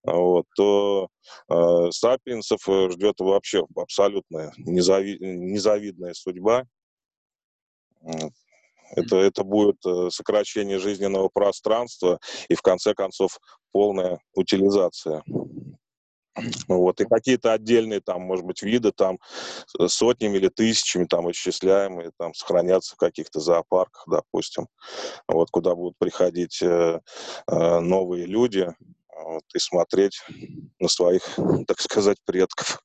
вот, 0.04 0.46
то 0.56 1.08
э, 1.50 1.92
сапиенсов 1.92 2.62
ждет 2.92 3.16
вообще 3.20 3.66
абсолютно 3.76 4.52
незави 4.58 5.18
незавидная 5.20 6.14
судьба. 6.14 6.66
Это, 8.96 9.18
это 9.18 9.44
будет 9.44 9.78
сокращение 10.10 10.80
жизненного 10.80 11.30
пространства 11.30 12.20
и, 12.48 12.56
в 12.56 12.62
конце 12.62 12.96
концов, 12.96 13.38
полная 13.72 14.20
утилизация. 14.34 15.24
Вот, 16.68 17.02
и 17.02 17.06
какие-то 17.06 17.54
отдельные 17.54 18.02
там, 18.02 18.22
может 18.22 18.46
быть, 18.46 18.62
виды 18.62 18.92
там 18.92 19.20
сотнями 19.88 20.38
или 20.38 20.50
тысячами 20.50 21.06
там 21.06 21.30
исчисляемые, 21.32 22.12
там 22.18 22.34
сохранятся 22.34 22.96
в 22.96 22.98
каких-то 22.98 23.40
зоопарках, 23.40 24.06
допустим, 24.08 24.68
вот, 25.28 25.50
куда 25.52 25.76
будут 25.76 25.98
приходить 25.98 26.62
э, 26.62 27.00
э, 27.48 27.80
новые 27.80 28.26
люди 28.26 28.74
вот, 29.16 29.44
и 29.54 29.60
смотреть 29.60 30.22
на 30.80 30.88
своих, 30.88 31.24
так 31.68 31.80
сказать, 31.82 32.18
предков. 32.26 32.82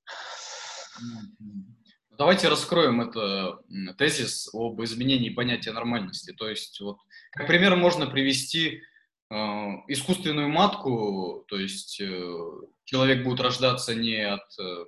Давайте 2.17 2.49
раскроем 2.49 3.01
это 3.01 3.59
тезис 3.99 4.49
об 4.55 4.81
изменении 4.85 5.31
понятия 5.31 5.73
нормальности. 5.73 6.33
То 6.33 6.49
есть, 6.49 6.81
вот, 6.81 6.99
как 7.33 7.49
пример 7.49 7.75
можно 7.75 8.07
привести 8.07 8.77
э, 8.77 8.81
искусственную 9.89 10.49
матку, 10.49 11.45
то 11.49 11.59
есть 11.59 12.01
э, 12.01 12.39
человек 12.85 13.25
будет 13.25 13.41
рождаться 13.41 13.95
не 13.95 14.17
от 14.17 14.43
э, 14.59 14.85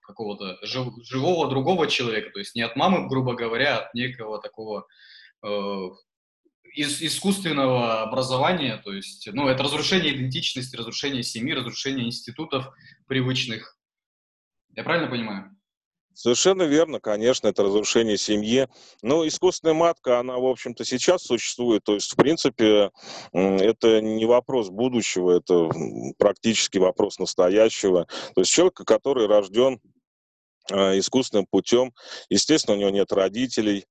какого-то 0.00 0.58
жив, 0.62 0.92
живого 1.02 1.48
другого 1.48 1.86
человека, 1.86 2.30
то 2.30 2.38
есть 2.38 2.54
не 2.54 2.62
от 2.62 2.76
мамы, 2.76 3.08
грубо 3.08 3.34
говоря, 3.34 3.76
а 3.76 3.80
от 3.86 3.94
некого 3.94 4.40
такого 4.40 4.86
э, 5.42 5.88
из, 6.74 7.00
искусственного 7.00 8.02
образования, 8.02 8.80
то 8.84 8.92
есть, 8.92 9.28
ну, 9.32 9.48
это 9.48 9.62
разрушение 9.62 10.14
идентичности, 10.14 10.76
разрушение 10.76 11.22
семьи, 11.22 11.54
разрушение 11.54 12.06
институтов 12.06 12.68
привычных. 13.06 13.78
Я 14.74 14.84
правильно 14.84 15.08
понимаю? 15.08 15.55
Совершенно 16.16 16.62
верно, 16.62 16.98
конечно, 16.98 17.46
это 17.46 17.62
разрушение 17.62 18.16
семьи. 18.16 18.68
Но 19.02 19.28
искусственная 19.28 19.74
матка, 19.74 20.18
она, 20.18 20.38
в 20.38 20.46
общем-то, 20.46 20.82
сейчас 20.82 21.22
существует. 21.24 21.84
То 21.84 21.92
есть, 21.92 22.10
в 22.10 22.16
принципе, 22.16 22.90
это 23.34 24.00
не 24.00 24.24
вопрос 24.24 24.70
будущего, 24.70 25.36
это 25.36 25.68
практически 26.16 26.78
вопрос 26.78 27.18
настоящего. 27.18 28.06
То 28.34 28.40
есть 28.40 28.50
человек, 28.50 28.76
который 28.76 29.26
рожден 29.26 29.78
а, 30.72 30.98
искусственным 30.98 31.44
путем, 31.44 31.92
естественно, 32.30 32.78
у 32.78 32.80
него 32.80 32.88
нет 32.88 33.12
родителей, 33.12 33.84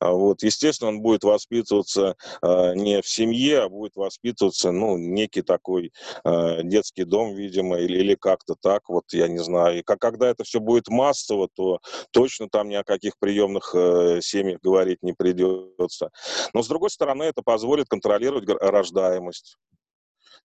вот, 0.00 0.42
естественно, 0.42 0.90
он 0.90 1.00
будет 1.00 1.24
воспитываться 1.24 2.16
э, 2.42 2.74
не 2.74 3.00
в 3.02 3.08
семье, 3.08 3.62
а 3.62 3.68
будет 3.68 3.96
воспитываться, 3.96 4.72
ну, 4.72 4.96
некий 4.96 5.42
такой 5.42 5.92
э, 6.24 6.62
детский 6.62 7.04
дом, 7.04 7.34
видимо, 7.34 7.78
или, 7.78 7.98
или 7.98 8.14
как-то 8.14 8.54
так, 8.60 8.88
вот, 8.88 9.04
я 9.12 9.28
не 9.28 9.38
знаю. 9.38 9.78
И 9.78 9.82
как, 9.82 9.98
когда 10.00 10.28
это 10.28 10.44
все 10.44 10.60
будет 10.60 10.88
массово, 10.88 11.48
то 11.54 11.80
точно 12.10 12.48
там 12.48 12.68
ни 12.68 12.74
о 12.74 12.84
каких 12.84 13.18
приемных 13.18 13.74
э, 13.74 14.20
семьях 14.22 14.60
говорить 14.62 15.02
не 15.02 15.12
придется. 15.12 16.10
Но, 16.52 16.62
с 16.62 16.68
другой 16.68 16.90
стороны, 16.90 17.24
это 17.24 17.42
позволит 17.42 17.88
контролировать 17.88 18.48
рождаемость. 18.60 19.56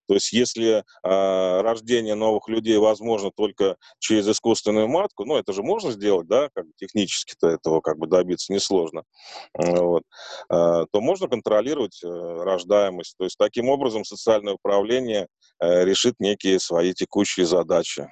То 0.07 0.13
есть 0.13 0.31
если 0.31 0.77
э, 0.77 1.61
рождение 1.61 2.15
новых 2.15 2.47
людей 2.47 2.77
возможно 2.77 3.31
только 3.35 3.75
через 3.99 4.27
искусственную 4.27 4.87
матку, 4.87 5.25
ну 5.25 5.37
это 5.37 5.53
же 5.53 5.63
можно 5.63 5.91
сделать, 5.91 6.27
да, 6.27 6.49
как 6.53 6.65
бы 6.65 6.71
технически-то 6.77 7.47
этого 7.47 7.81
как 7.81 7.97
бы 7.97 8.07
добиться 8.07 8.53
несложно, 8.53 9.03
вот, 9.53 10.03
э, 10.49 10.85
то 10.91 11.01
можно 11.01 11.27
контролировать 11.27 12.01
э, 12.03 12.07
рождаемость. 12.07 13.15
То 13.17 13.25
есть 13.25 13.37
таким 13.37 13.69
образом 13.69 14.05
социальное 14.05 14.53
управление 14.53 15.27
э, 15.59 15.83
решит 15.83 16.15
некие 16.19 16.59
свои 16.59 16.93
текущие 16.93 17.45
задачи. 17.45 18.09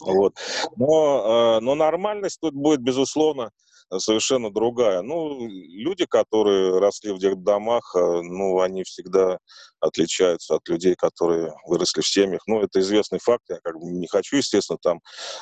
Вот. 0.00 0.34
Но, 0.76 1.58
э, 1.58 1.60
но 1.60 1.74
нормальность 1.74 2.38
тут 2.40 2.54
будет, 2.54 2.80
безусловно, 2.80 3.50
совершенно 3.98 4.50
другая. 4.50 5.02
Ну, 5.02 5.46
люди, 5.48 6.06
которые 6.06 6.78
росли 6.78 7.12
в 7.12 7.18
детдомах, 7.18 7.94
э, 7.96 8.20
ну, 8.22 8.60
они 8.60 8.84
всегда 8.84 9.38
отличаются 9.80 10.56
от 10.56 10.68
людей, 10.68 10.94
которые 10.94 11.52
выросли 11.66 12.00
в 12.00 12.08
семьях. 12.08 12.42
Ну, 12.46 12.60
это 12.60 12.80
известный 12.80 13.18
факт, 13.18 13.44
я 13.48 13.58
как 13.62 13.78
бы 13.78 13.86
не 13.90 14.06
хочу, 14.06 14.36
естественно, 14.36 14.78
там 14.82 15.00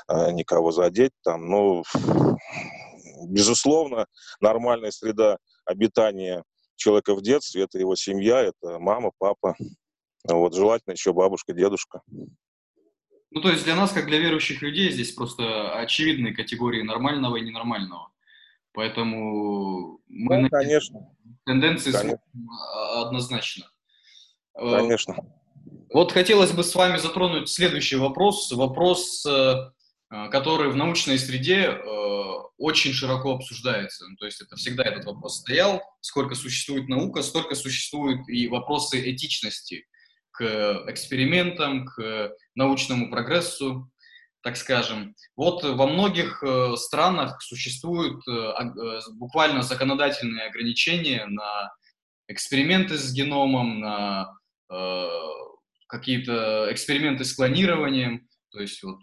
э, 0.09 0.33
никого 0.33 0.73
задеть, 0.73 1.13
там, 1.23 1.49
но, 1.49 1.83
безусловно, 3.29 4.07
нормальная 4.41 4.91
среда 4.91 5.39
обитания 5.65 6.43
человека 6.77 7.15
в 7.15 7.23
детстве, 7.23 7.65
это 7.65 7.79
его 7.79 7.95
семья, 7.97 8.41
это 8.41 8.79
мама, 8.79 9.13
папа, 9.19 9.55
вот, 10.25 10.55
желательно 10.55 10.93
еще 10.93 11.13
бабушка, 11.13 11.53
дедушка. 11.53 12.03
Ну, 13.35 13.41
то 13.41 13.51
есть 13.51 13.65
для 13.65 13.75
нас, 13.75 13.93
как 13.93 14.07
для 14.07 14.19
верующих 14.19 14.61
людей, 14.61 14.91
здесь 14.91 15.13
просто 15.13 15.75
очевидные 15.79 16.35
категории 16.35 16.83
нормального 16.83 17.37
и 17.37 17.41
ненормального. 17.41 18.12
Поэтому 18.75 19.99
мы 20.09 20.39
ну, 20.39 20.49
конечно. 20.49 21.01
тенденции 21.45 21.93
конечно. 21.93 22.23
однозначно. 22.97 23.67
Э, 24.55 24.79
конечно. 24.79 25.17
Вот 25.93 26.13
хотелось 26.13 26.53
бы 26.53 26.65
с 26.65 26.75
вами 26.75 26.97
затронуть 26.97 27.49
следующий 27.49 27.97
вопрос. 27.97 28.51
Вопрос 28.53 29.25
э, 29.27 29.71
который 30.31 30.71
в 30.71 30.77
научной 30.77 31.19
среде 31.19 31.65
э, 31.65 32.23
очень 32.59 32.93
широко 32.93 33.35
обсуждается. 33.35 34.07
Ну, 34.09 34.17
то 34.17 34.27
есть 34.27 34.41
это 34.41 34.57
всегда 34.57 34.85
этот 34.85 35.05
вопрос 35.05 35.41
стоял. 35.41 35.83
Сколько 36.01 36.35
существует 36.35 36.89
наука, 36.89 37.23
столько 37.23 37.55
существуют 37.55 38.29
и 38.29 38.49
вопросы 38.49 39.11
этичности 39.11 39.87
к 40.31 40.85
экспериментам, 40.89 41.87
к 41.87 42.33
научному 42.55 43.11
прогрессу, 43.11 43.91
так 44.43 44.57
скажем. 44.57 45.15
Вот 45.37 45.63
во 45.65 45.87
многих 45.87 46.43
э, 46.43 46.75
странах 46.77 47.41
существуют 47.43 48.27
э, 48.27 48.33
э, 48.33 49.01
буквально 49.13 49.63
законодательные 49.63 50.49
ограничения 50.49 51.27
на 51.27 51.73
эксперименты 52.29 52.97
с 52.97 53.13
геномом, 53.13 53.81
на 53.81 54.35
какие-то 55.87 56.69
эксперименты 56.71 57.27
с 57.27 57.35
клонированием. 57.35 58.27
То 58.53 58.61
есть 58.61 58.83
вот 58.83 59.01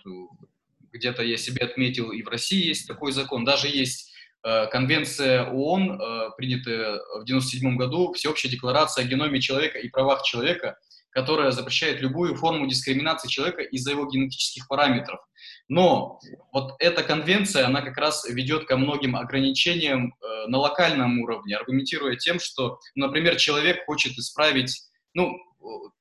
где-то 0.91 1.21
я 1.21 1.37
себе 1.37 1.63
отметил, 1.63 2.11
и 2.11 2.23
в 2.23 2.27
России 2.27 2.65
есть 2.65 2.87
такой 2.87 3.11
закон. 3.11 3.45
Даже 3.45 3.67
есть 3.67 4.11
конвенция 4.41 5.45
ООН, 5.45 5.99
принятая 6.37 6.93
в 6.93 7.21
1997 7.21 7.77
году, 7.77 8.13
Всеобщая 8.13 8.49
декларация 8.49 9.05
о 9.05 9.07
геноме 9.07 9.39
человека 9.39 9.77
и 9.77 9.89
правах 9.89 10.23
человека– 10.23 10.79
которая 11.11 11.51
запрещает 11.51 12.01
любую 12.01 12.35
форму 12.35 12.67
дискриминации 12.67 13.27
человека 13.27 13.61
из-за 13.61 13.91
его 13.91 14.05
генетических 14.05 14.67
параметров. 14.67 15.19
Но 15.67 16.19
вот 16.51 16.73
эта 16.79 17.03
конвенция, 17.03 17.65
она 17.65 17.81
как 17.81 17.97
раз 17.97 18.27
ведет 18.29 18.65
ко 18.65 18.77
многим 18.77 19.15
ограничениям 19.15 20.13
э, 20.13 20.47
на 20.47 20.57
локальном 20.57 21.19
уровне, 21.21 21.55
аргументируя 21.55 22.15
тем, 22.15 22.39
что, 22.39 22.79
например, 22.95 23.35
человек 23.37 23.85
хочет 23.85 24.17
исправить, 24.17 24.75
ну, 25.13 25.37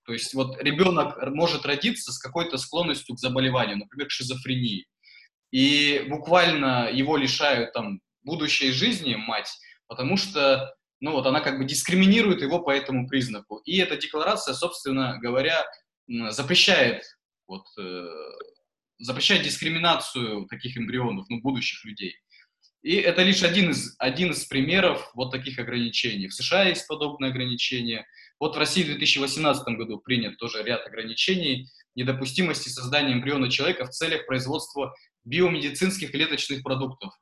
то 0.04 0.12
есть 0.12 0.34
вот 0.34 0.62
ребенок 0.62 1.18
может 1.28 1.66
родиться 1.66 2.12
с 2.12 2.18
какой-то 2.18 2.56
склонностью 2.58 3.14
к 3.14 3.18
заболеванию, 3.18 3.78
например, 3.78 4.08
к 4.08 4.12
шизофрении, 4.12 4.86
и 5.50 6.06
буквально 6.08 6.90
его 6.92 7.16
лишают 7.16 7.72
там 7.72 8.00
будущей 8.22 8.70
жизни 8.70 9.14
мать, 9.14 9.50
потому 9.86 10.16
что 10.16 10.74
ну 11.00 11.12
вот 11.12 11.26
она 11.26 11.40
как 11.40 11.58
бы 11.58 11.64
дискриминирует 11.64 12.42
его 12.42 12.60
по 12.60 12.70
этому 12.70 13.08
признаку. 13.08 13.58
И 13.58 13.78
эта 13.78 13.96
декларация, 13.96 14.54
собственно 14.54 15.18
говоря, 15.18 15.64
запрещает, 16.30 17.04
вот, 17.46 17.64
э, 17.78 18.08
запрещает 18.98 19.42
дискриминацию 19.42 20.46
таких 20.46 20.76
эмбрионов, 20.76 21.26
ну, 21.28 21.40
будущих 21.40 21.84
людей. 21.84 22.16
И 22.82 22.94
это 22.94 23.22
лишь 23.22 23.42
один 23.42 23.70
из, 23.70 23.94
один 23.98 24.30
из 24.30 24.44
примеров 24.44 25.10
вот 25.14 25.30
таких 25.30 25.58
ограничений. 25.58 26.28
В 26.28 26.34
США 26.34 26.64
есть 26.64 26.86
подобные 26.86 27.30
ограничения. 27.30 28.06
Вот 28.38 28.54
в 28.54 28.58
России 28.58 28.84
в 28.84 28.86
2018 28.86 29.76
году 29.76 29.98
принят 29.98 30.38
тоже 30.38 30.62
ряд 30.62 30.86
ограничений 30.86 31.68
недопустимости 31.96 32.68
создания 32.68 33.12
эмбриона 33.14 33.50
человека 33.50 33.84
в 33.84 33.90
целях 33.90 34.26
производства 34.26 34.94
биомедицинских 35.24 36.12
клеточных 36.12 36.62
продуктов. 36.62 37.12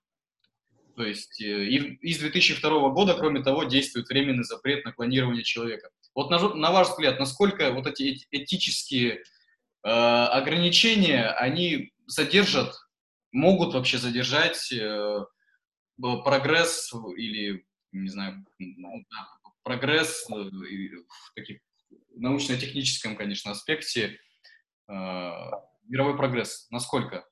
То 0.96 1.04
есть 1.04 1.40
э, 1.42 1.64
и 1.66 1.76
из 2.00 2.18
2002 2.18 2.88
года, 2.90 3.14
кроме 3.14 3.42
того, 3.42 3.64
действует 3.64 4.08
временный 4.08 4.44
запрет 4.44 4.84
на 4.84 4.92
клонирование 4.92 5.44
человека. 5.44 5.90
Вот 6.14 6.30
на, 6.30 6.54
на 6.54 6.70
ваш 6.70 6.88
взгляд, 6.88 7.18
насколько 7.18 7.70
вот 7.72 7.86
эти 7.86 8.26
этические 8.30 9.22
э, 9.84 9.88
ограничения, 9.88 11.28
они 11.32 11.92
задержат, 12.06 12.74
могут 13.30 13.74
вообще 13.74 13.98
задержать 13.98 14.72
э, 14.72 15.24
прогресс 16.00 16.92
или, 17.16 17.66
не 17.92 18.08
знаю, 18.08 18.46
ну, 18.58 19.04
прогресс 19.62 20.26
э, 20.30 20.34
в 20.34 21.34
таких 21.34 21.58
научно-техническом, 22.14 23.16
конечно, 23.16 23.50
аспекте, 23.50 24.18
э, 24.88 25.30
мировой 25.84 26.16
прогресс, 26.16 26.68
насколько? 26.70 27.26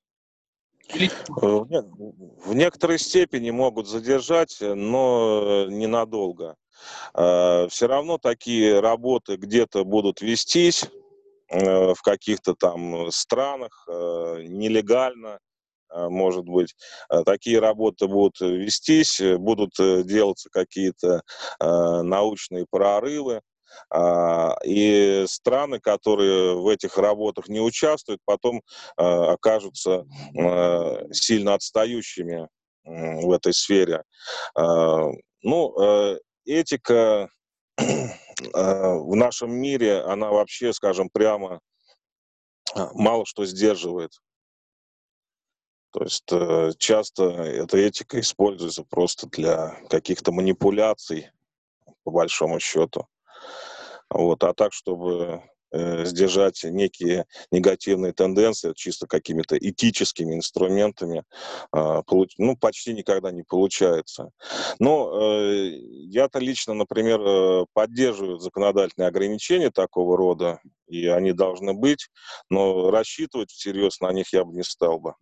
Э, 0.90 1.04
в 1.38 2.54
некоторой 2.54 2.98
степени 2.98 3.50
могут 3.50 3.88
задержать, 3.88 4.58
но 4.60 5.66
ненадолго. 5.68 6.56
Э, 7.14 7.66
Все 7.68 7.86
равно 7.86 8.18
такие 8.18 8.80
работы 8.80 9.36
где-то 9.36 9.84
будут 9.84 10.20
вестись 10.20 10.84
э, 11.48 11.94
в 11.94 12.02
каких-то 12.02 12.54
там 12.54 13.10
странах 13.10 13.86
нелегально, 13.88 15.38
может 15.90 16.44
быть, 16.44 16.74
такие 17.24 17.60
работы 17.60 18.08
будут 18.08 18.40
вестись, 18.40 19.20
будут 19.38 19.74
делаться 19.78 20.48
какие-то 20.50 21.22
научные 21.60 22.66
прорывы. 22.68 23.42
А, 23.90 24.56
и 24.64 25.24
страны, 25.28 25.80
которые 25.80 26.56
в 26.56 26.68
этих 26.68 26.96
работах 26.98 27.48
не 27.48 27.60
участвуют, 27.60 28.20
потом 28.24 28.62
а, 28.96 29.32
окажутся 29.32 30.04
а, 30.38 31.12
сильно 31.12 31.54
отстающими 31.54 32.48
в 32.86 33.32
этой 33.32 33.54
сфере. 33.54 34.02
Ну, 34.54 35.80
э, 35.80 36.18
этика 36.44 37.30
в 37.78 39.14
нашем 39.14 39.52
мире, 39.52 40.02
она 40.02 40.30
вообще, 40.30 40.74
скажем 40.74 41.08
прямо, 41.08 41.60
мало 42.92 43.24
что 43.24 43.46
сдерживает. 43.46 44.12
То 45.94 46.02
есть 46.02 46.32
э, 46.32 46.72
часто 46.76 47.22
эта 47.22 47.78
этика 47.78 48.18
используется 48.18 48.82
просто 48.82 49.28
для 49.28 49.80
каких-то 49.88 50.32
манипуляций, 50.32 51.30
по 52.02 52.10
большому 52.10 52.58
счету. 52.58 53.06
Вот, 54.14 54.44
а 54.44 54.54
так, 54.54 54.72
чтобы 54.72 55.42
э, 55.72 56.04
сдержать 56.04 56.62
некие 56.62 57.26
негативные 57.50 58.12
тенденции 58.12 58.72
чисто 58.76 59.08
какими-то 59.08 59.58
этическими 59.58 60.36
инструментами, 60.36 61.24
э, 61.76 62.02
ну, 62.38 62.56
почти 62.56 62.94
никогда 62.94 63.32
не 63.32 63.42
получается. 63.42 64.30
Но 64.78 65.20
э, 65.20 65.78
я-то 66.06 66.38
лично, 66.38 66.74
например, 66.74 67.20
э, 67.20 67.66
поддерживаю 67.72 68.38
законодательные 68.38 69.08
ограничения 69.08 69.70
такого 69.70 70.16
рода, 70.16 70.60
и 70.86 71.08
они 71.08 71.32
должны 71.32 71.74
быть, 71.74 72.08
но 72.48 72.92
рассчитывать 72.92 73.50
всерьез 73.50 74.00
на 74.00 74.12
них 74.12 74.32
я 74.32 74.44
бы 74.44 74.54
не 74.54 74.62
стал 74.62 75.00
бы. 75.00 75.14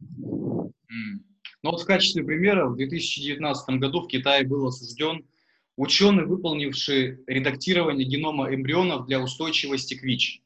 Ну 1.63 1.71
вот 1.71 1.81
в 1.81 1.87
качестве 1.87 2.25
примера 2.25 2.69
в 2.69 2.77
2019 2.77 3.79
году 3.79 4.03
в 4.03 4.09
Китае 4.09 4.47
был 4.47 4.67
осужден 4.67 5.25
ученый, 5.77 6.27
выполнивший 6.27 7.21
редактирование 7.27 8.07
генома 8.07 8.55
эмбрионов 8.55 9.07
для 9.07 9.21
устойчивости 9.21 9.95
к 9.95 10.03
ВИЧ. 10.03 10.43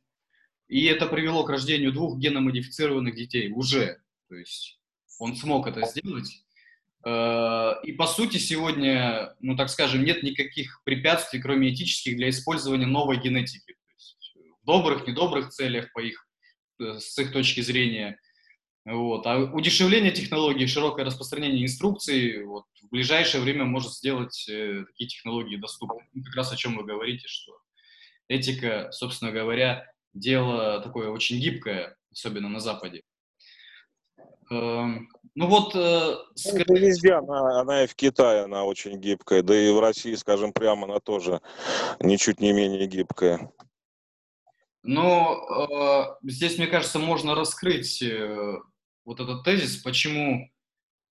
И 0.68 0.84
это 0.86 1.06
привело 1.06 1.44
к 1.44 1.50
рождению 1.50 1.92
двух 1.92 2.18
геномодифицированных 2.18 3.14
детей 3.14 3.50
уже. 3.52 4.00
То 4.28 4.36
есть 4.36 4.78
он 5.18 5.36
смог 5.36 5.66
это 5.66 5.86
сделать. 5.86 6.44
Э, 7.04 7.74
и 7.84 7.92
по 7.92 8.06
сути 8.06 8.38
сегодня, 8.38 9.34
ну 9.40 9.56
так 9.56 9.70
скажем, 9.70 10.04
нет 10.04 10.22
никаких 10.22 10.82
препятствий, 10.84 11.40
кроме 11.40 11.72
этических, 11.72 12.16
для 12.16 12.30
использования 12.30 12.86
новой 12.86 13.18
генетики. 13.18 13.74
То 13.74 13.92
есть 13.94 14.36
в 14.62 14.66
добрых, 14.66 15.06
недобрых 15.06 15.50
целях, 15.50 15.92
по 15.92 16.00
их, 16.00 16.26
э, 16.80 16.98
с 16.98 17.16
их 17.18 17.32
точки 17.32 17.60
зрения. 17.60 18.18
Вот. 18.86 19.26
А 19.26 19.36
удешевление 19.38 20.12
технологий, 20.12 20.68
широкое 20.68 21.04
распространение 21.04 21.64
инструкций 21.64 22.44
вот, 22.44 22.66
в 22.82 22.88
ближайшее 22.90 23.42
время 23.42 23.64
может 23.64 23.92
сделать 23.92 24.48
э, 24.48 24.84
такие 24.86 25.08
технологии 25.08 25.56
доступны. 25.56 26.06
Ну, 26.14 26.22
как 26.22 26.36
раз 26.36 26.52
о 26.52 26.56
чем 26.56 26.76
вы 26.76 26.84
говорите, 26.84 27.26
что 27.26 27.58
этика, 28.28 28.88
собственно 28.92 29.32
говоря, 29.32 29.90
дело 30.14 30.80
такое 30.82 31.10
очень 31.10 31.40
гибкое, 31.40 31.96
особенно 32.12 32.48
на 32.48 32.60
Западе. 32.60 33.02
Эм, 34.52 35.08
ну 35.34 35.48
вот... 35.48 35.74
Э, 35.74 36.18
скажите... 36.36 36.72
Ну, 36.72 36.76
везде 36.76 37.14
она, 37.14 37.60
она 37.60 37.82
и 37.82 37.86
в 37.88 37.96
Китае, 37.96 38.44
она 38.44 38.62
очень 38.62 39.00
гибкая, 39.00 39.42
да 39.42 39.58
и 39.58 39.68
в 39.72 39.80
России, 39.80 40.14
скажем 40.14 40.52
прямо, 40.52 40.84
она 40.84 41.00
тоже 41.00 41.40
ничуть 41.98 42.38
не 42.38 42.52
менее 42.52 42.86
гибкая. 42.86 43.50
Но 44.84 46.16
э, 46.22 46.28
здесь, 46.30 46.56
мне 46.56 46.68
кажется, 46.68 47.00
можно 47.00 47.34
раскрыть 47.34 48.00
э, 48.00 48.58
вот 49.06 49.20
этот 49.20 49.44
тезис, 49.44 49.78
почему 49.78 50.50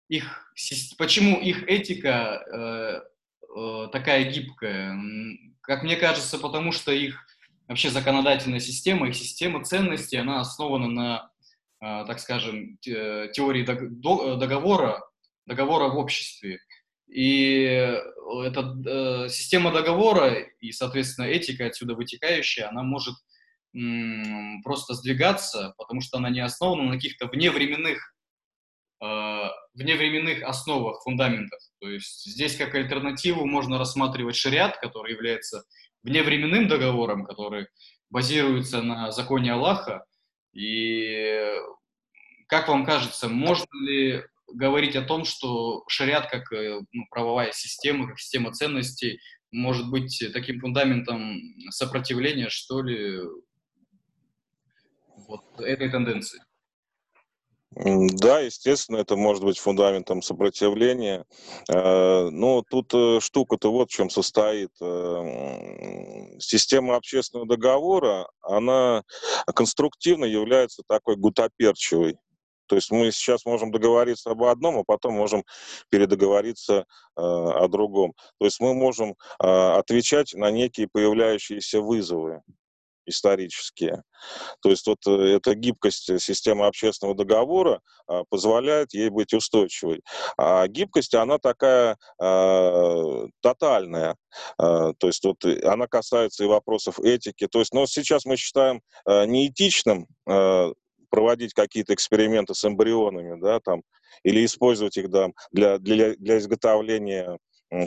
их, 0.09 0.53
почему 0.97 1.39
их 1.39 1.63
этика 1.63 2.43
э, 2.53 3.01
э, 3.57 3.87
такая 3.91 4.29
гибкая. 4.29 4.99
Как 5.61 5.81
мне 5.81 5.95
кажется, 5.95 6.37
потому 6.37 6.71
что 6.71 6.91
их 6.91 7.25
вообще 7.67 7.89
законодательная 7.89 8.59
система, 8.59 9.07
их 9.07 9.15
система 9.15 9.63
ценностей, 9.63 10.17
она 10.17 10.41
основана 10.41 10.87
на, 10.87 11.31
э, 11.81 12.05
так 12.05 12.19
скажем, 12.19 12.77
теории 12.81 13.63
договора, 13.63 15.01
договора 15.47 15.87
в 15.87 15.97
обществе. 15.97 16.59
И 17.07 17.63
эта 18.43 18.75
э, 18.85 19.29
система 19.29 19.71
договора 19.71 20.33
и, 20.59 20.71
соответственно, 20.71 21.27
этика 21.27 21.65
отсюда 21.65 21.95
вытекающая, 21.95 22.67
она 22.67 22.83
может 22.83 23.15
просто 24.63 24.93
сдвигаться, 24.93 25.73
потому 25.77 26.01
что 26.01 26.17
она 26.17 26.29
не 26.29 26.39
основана 26.39 26.83
на 26.83 26.95
каких-то 26.95 27.27
вневременных, 27.27 28.15
э, 29.03 29.49
вневременных 29.73 30.43
основах, 30.43 31.03
фундаментах. 31.03 31.59
То 31.79 31.89
есть 31.89 32.23
здесь 32.25 32.55
как 32.55 32.73
альтернативу 32.75 33.45
можно 33.45 33.77
рассматривать 33.77 34.35
шариат, 34.35 34.77
который 34.77 35.13
является 35.13 35.63
вневременным 36.03 36.67
договором, 36.67 37.25
который 37.25 37.67
базируется 38.09 38.81
на 38.81 39.11
законе 39.11 39.53
Аллаха, 39.53 40.05
и 40.53 41.51
как 42.47 42.69
вам 42.69 42.85
кажется, 42.85 43.27
можно 43.27 43.67
ли 43.85 44.23
говорить 44.47 44.95
о 44.95 45.01
том, 45.01 45.25
что 45.25 45.83
шариат 45.87 46.29
как 46.29 46.51
э, 46.53 46.79
ну, 46.91 47.05
правовая 47.09 47.51
система, 47.51 48.07
как 48.07 48.19
система 48.19 48.53
ценностей 48.53 49.19
может 49.51 49.89
быть 49.89 50.23
таким 50.33 50.59
фундаментом 50.59 51.41
сопротивления, 51.69 52.49
что 52.49 52.81
ли, 52.81 53.19
вот 55.27 55.41
этой 55.59 55.89
тенденции? 55.89 56.41
Да, 57.75 58.39
естественно, 58.39 58.97
это 58.97 59.17
может 59.17 59.43
быть 59.43 59.59
фундаментом 59.59 60.21
сопротивления. 60.21 61.25
Э, 61.67 62.29
но 62.29 62.63
тут 62.69 62.93
э, 62.93 63.19
штука-то 63.19 63.69
вот 63.69 63.89
в 63.89 63.93
чем 63.93 64.09
состоит. 64.09 64.69
Э, 64.81 66.37
система 66.39 66.95
общественного 66.95 67.49
договора, 67.49 68.29
она 68.41 69.03
конструктивно 69.53 70.23
является 70.23 70.83
такой 70.87 71.17
гутоперчивой. 71.17 72.17
То 72.67 72.77
есть 72.77 72.91
мы 72.91 73.11
сейчас 73.11 73.45
можем 73.45 73.71
договориться 73.71 74.31
об 74.31 74.43
одном, 74.43 74.77
а 74.77 74.83
потом 74.85 75.13
можем 75.13 75.43
передоговориться 75.89 76.85
о 77.15 77.67
другом. 77.67 78.13
То 78.39 78.45
есть 78.45 78.59
мы 78.59 78.73
можем 78.73 79.13
отвечать 79.37 80.33
на 80.33 80.49
некие 80.49 80.87
появляющиеся 80.91 81.79
вызовы 81.79 82.41
исторические. 83.05 84.03
То 84.61 84.69
есть 84.69 84.87
вот 84.87 84.99
э, 85.07 85.35
эта 85.35 85.55
гибкость 85.55 86.19
системы 86.19 86.67
общественного 86.67 87.15
договора 87.15 87.81
а, 88.07 88.23
позволяет 88.29 88.93
ей 88.93 89.09
быть 89.09 89.33
устойчивой. 89.33 90.01
А 90.37 90.67
гибкость, 90.67 91.13
она 91.13 91.37
такая 91.37 91.97
а, 92.19 93.27
тотальная. 93.41 94.15
А, 94.57 94.93
то 94.93 95.07
есть 95.07 95.23
вот 95.23 95.43
она 95.63 95.87
касается 95.87 96.43
и 96.43 96.47
вопросов 96.47 96.99
этики. 96.99 97.47
То 97.47 97.59
есть, 97.59 97.73
но 97.73 97.85
сейчас 97.85 98.25
мы 98.25 98.37
считаем 98.37 98.81
а, 99.05 99.25
неэтичным 99.25 100.07
а, 100.27 100.71
проводить 101.09 101.53
какие-то 101.53 101.93
эксперименты 101.93 102.53
с 102.53 102.65
эмбрионами, 102.65 103.39
да, 103.39 103.59
там, 103.59 103.83
или 104.23 104.43
использовать 104.45 104.97
их 104.97 105.09
да, 105.09 105.29
для, 105.51 105.77
для, 105.77 106.15
для 106.15 106.37
изготовления 106.37 107.37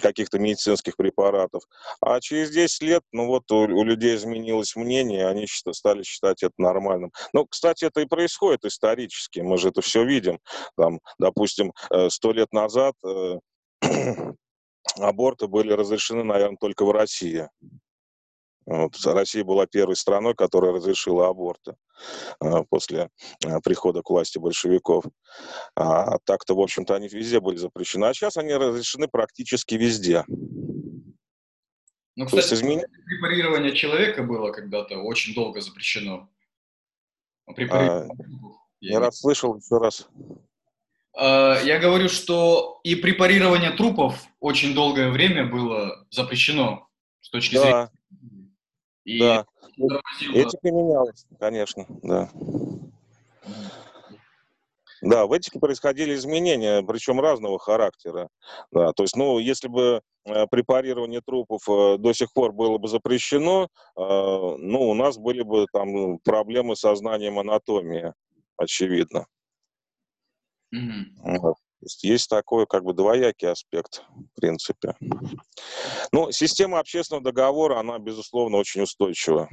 каких-то 0.01 0.38
медицинских 0.38 0.97
препаратов. 0.97 1.62
А 2.01 2.21
через 2.21 2.51
10 2.51 2.83
лет, 2.83 3.03
ну 3.12 3.27
вот 3.27 3.51
у, 3.51 3.57
у 3.57 3.85
людей 3.85 4.17
изменилось 4.17 4.77
мнение, 4.77 5.27
они 5.27 5.47
считали, 5.47 5.75
стали 5.75 6.03
считать 6.03 6.43
это 6.43 6.55
нормальным. 6.59 7.12
Ну, 7.33 7.47
кстати, 7.47 7.85
это 7.85 8.01
и 8.01 8.07
происходит 8.07 8.64
исторически, 8.64 9.41
мы 9.41 9.59
же 9.59 9.69
это 9.69 9.81
все 9.81 10.05
видим. 10.05 10.38
Там, 10.77 11.01
допустим, 11.19 11.73
э, 11.91 12.09
сто 12.11 12.33
лет 12.33 12.53
назад 12.53 12.95
э, 13.05 13.38
аборты 14.97 15.47
были 15.47 15.73
разрешены, 15.73 16.25
наверное, 16.25 16.59
только 16.61 16.85
в 16.85 16.91
России. 16.91 17.49
Вот, 18.69 18.95
Россия 19.07 19.45
была 19.45 19.67
первой 19.67 19.97
страной, 19.97 20.35
которая 20.35 20.73
разрешила 20.73 21.29
аборты 21.29 21.75
э, 22.45 22.65
после 22.69 23.09
э, 23.43 23.61
прихода 23.65 24.03
к 24.03 24.11
власти 24.11 24.37
большевиков. 24.37 25.07
А 25.75 26.19
так-то, 26.25 26.55
в 26.55 26.61
общем-то, 26.61 26.95
они 26.95 27.09
везде 27.09 27.41
были 27.41 27.57
запрещены. 27.57 28.05
А 28.05 28.13
сейчас 28.13 28.37
они 28.37 28.53
разрешены 28.53 29.09
практически 29.09 29.77
везде. 29.77 30.23
Ну, 32.15 32.27
кстати, 32.27 32.43
есть 32.43 32.53
измен... 32.53 32.83
препарирование 33.07 33.75
человека 33.75 34.23
было 34.23 34.53
когда-то 34.53 34.99
очень 34.99 35.33
долго 35.35 35.63
запрещено. 35.63 36.29
А, 37.71 38.07
я 38.81 39.01
раз 39.01 39.21
слышал 39.21 39.57
еще 39.57 39.79
раз. 39.79 40.07
А, 41.17 41.59
я 41.63 41.79
говорю, 41.79 42.11
что 42.11 42.81
и 42.85 42.97
препарирование 42.97 43.71
трупов 43.71 44.27
очень 44.41 44.75
долгое 44.75 45.09
время 45.09 45.47
было 45.47 46.07
запрещено 46.11 46.87
с 47.23 47.31
точки 47.31 47.55
да. 47.55 47.63
зрения 47.63 47.91
и 49.09 49.18
да. 49.21 49.47
Этика 50.35 50.71
менялась, 50.71 51.25
конечно, 51.40 51.87
да. 52.03 52.31
Да, 55.01 55.27
в 55.27 55.33
этике 55.33 55.61
происходили 55.61 56.14
изменения, 56.14 56.83
причем 56.83 57.21
разного 57.21 57.59
характера. 57.59 58.29
Да, 58.71 58.92
то 58.92 59.05
есть, 59.05 59.16
ну, 59.16 59.38
если 59.38 59.68
бы 59.68 60.03
э, 60.27 60.47
препарирование 60.51 61.23
трупов 61.25 61.62
э, 61.68 61.99
до 61.99 62.12
сих 62.12 62.33
пор 62.33 62.53
было 62.53 62.77
бы 62.79 62.88
запрещено, 62.88 63.64
э, 63.64 63.68
ну, 63.97 64.90
у 64.90 64.94
нас 64.94 65.16
были 65.16 65.42
бы 65.42 65.66
там 65.73 66.18
проблемы 66.18 66.75
со 66.75 66.94
знанием 66.97 67.38
анатомии, 67.38 68.12
очевидно. 68.57 69.27
Mm-hmm. 70.75 71.38
Вот. 71.38 71.57
Есть, 71.81 72.05
есть 72.05 72.29
такой 72.29 72.67
как 72.67 72.85
бы 72.85 72.93
двоякий 72.93 73.49
аспект, 73.49 74.03
в 74.11 74.41
принципе. 74.41 74.95
Ну, 76.12 76.31
система 76.33 76.81
общественного 76.81 77.25
договора, 77.25 77.79
она, 77.79 77.99
безусловно, 77.99 78.57
очень 78.57 78.83
устойчива. 78.83 79.49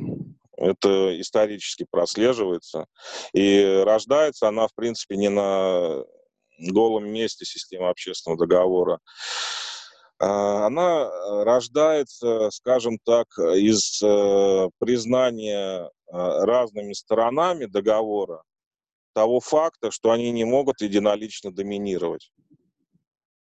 Это 0.58 1.20
исторически 1.20 1.86
прослеживается. 1.90 2.86
И 3.34 3.84
рождается 3.86 4.48
она, 4.48 4.68
в 4.68 4.74
принципе, 4.74 5.18
не 5.18 5.30
на 5.30 6.04
голом 6.60 7.08
месте 7.08 7.46
системы 7.46 7.90
общественного 7.90 8.40
договора. 8.40 9.00
А, 10.18 10.68
она 10.68 11.10
рождается, 11.44 12.50
скажем 12.52 12.98
так, 13.04 13.28
из 13.38 14.02
э, 14.02 14.70
признания 14.80 15.84
э, 15.84 15.90
разными 16.08 16.94
сторонами 16.94 17.66
договора 17.66 18.42
того 19.16 19.40
факта, 19.40 19.92
что 19.92 20.12
они 20.12 20.32
не 20.32 20.44
могут 20.44 20.82
единолично 20.82 21.52
доминировать. 21.52 22.32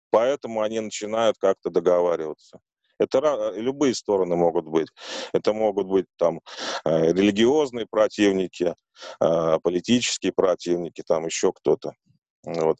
Поэтому 0.09 0.61
они 0.61 0.79
начинают 0.79 1.37
как-то 1.37 1.69
договариваться. 1.69 2.59
Это 2.99 3.19
э, 3.19 3.59
любые 3.59 3.93
стороны 3.93 4.35
могут 4.35 4.65
быть. 4.65 4.87
Это 5.33 5.53
могут 5.53 5.87
быть 5.87 6.05
там 6.17 6.39
э, 6.85 7.11
религиозные 7.11 7.85
противники, 7.85 8.73
э, 9.21 9.59
политические 9.61 10.31
противники, 10.31 11.03
там 11.05 11.25
еще 11.25 11.51
кто-то. 11.51 11.93
Вот. 12.43 12.77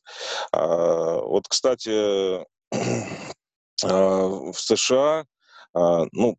А, 0.53 1.19
вот, 1.19 1.47
кстати, 1.47 2.45
в 3.83 4.53
США 4.53 5.25
ну, 5.73 6.37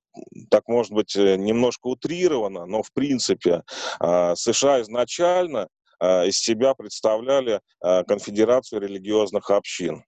так 0.50 0.66
может 0.66 0.92
быть 0.92 1.14
немножко 1.14 1.86
утрировано, 1.86 2.66
но 2.66 2.82
в 2.82 2.92
принципе 2.92 3.62
США 4.00 4.80
изначально 4.80 5.64
а, 5.64 5.66
из 6.00 6.38
себя 6.38 6.74
представляли 6.74 7.60
а, 7.80 8.04
конфедерацию 8.04 8.80
религиозных 8.80 9.50
общин. 9.50 10.04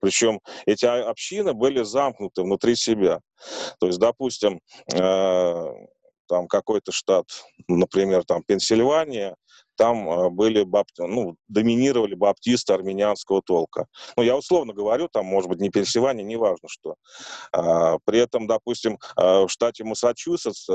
Причем 0.00 0.40
эти 0.66 0.84
общины 0.84 1.52
были 1.52 1.82
замкнуты 1.82 2.42
внутри 2.42 2.76
себя. 2.76 3.20
То 3.80 3.86
есть, 3.86 3.98
допустим, 3.98 4.60
а, 4.94 5.72
там 6.28 6.48
какой-то 6.48 6.92
штат, 6.92 7.26
например, 7.68 8.24
там 8.24 8.42
Пенсильвания, 8.44 9.36
там 9.76 10.08
а, 10.08 10.30
были 10.30 10.62
бапти... 10.62 11.02
ну, 11.02 11.36
доминировали 11.48 12.14
баптисты 12.14 12.72
армянского 12.72 13.42
толка. 13.42 13.86
Ну, 14.16 14.22
я 14.22 14.36
условно 14.36 14.72
говорю, 14.72 15.08
там, 15.08 15.26
может 15.26 15.48
быть, 15.48 15.60
не 15.60 15.70
Пенсильвания, 15.70 16.24
неважно 16.24 16.68
что. 16.68 16.96
А, 17.52 17.98
при 18.04 18.18
этом, 18.18 18.46
допустим, 18.46 18.98
а, 19.16 19.46
в 19.46 19.50
штате 19.50 19.84
Массачусетс 19.84 20.66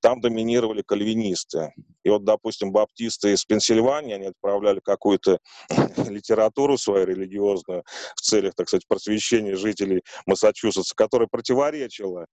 там 0.00 0.20
доминировали 0.20 0.82
кальвинисты. 0.82 1.72
И 2.02 2.10
вот, 2.10 2.24
допустим, 2.24 2.72
баптисты 2.72 3.32
из 3.32 3.44
Пенсильвании, 3.44 4.14
они 4.14 4.26
отправляли 4.26 4.80
какую-то 4.80 5.38
литературу 6.08 6.78
свою 6.78 7.06
религиозную 7.06 7.84
в 8.16 8.20
целях, 8.20 8.54
так 8.54 8.68
сказать, 8.68 8.86
просвещения 8.88 9.56
жителей 9.56 10.02
Массачусетса, 10.26 10.94
которая 10.94 11.28
противоречила 11.30 12.26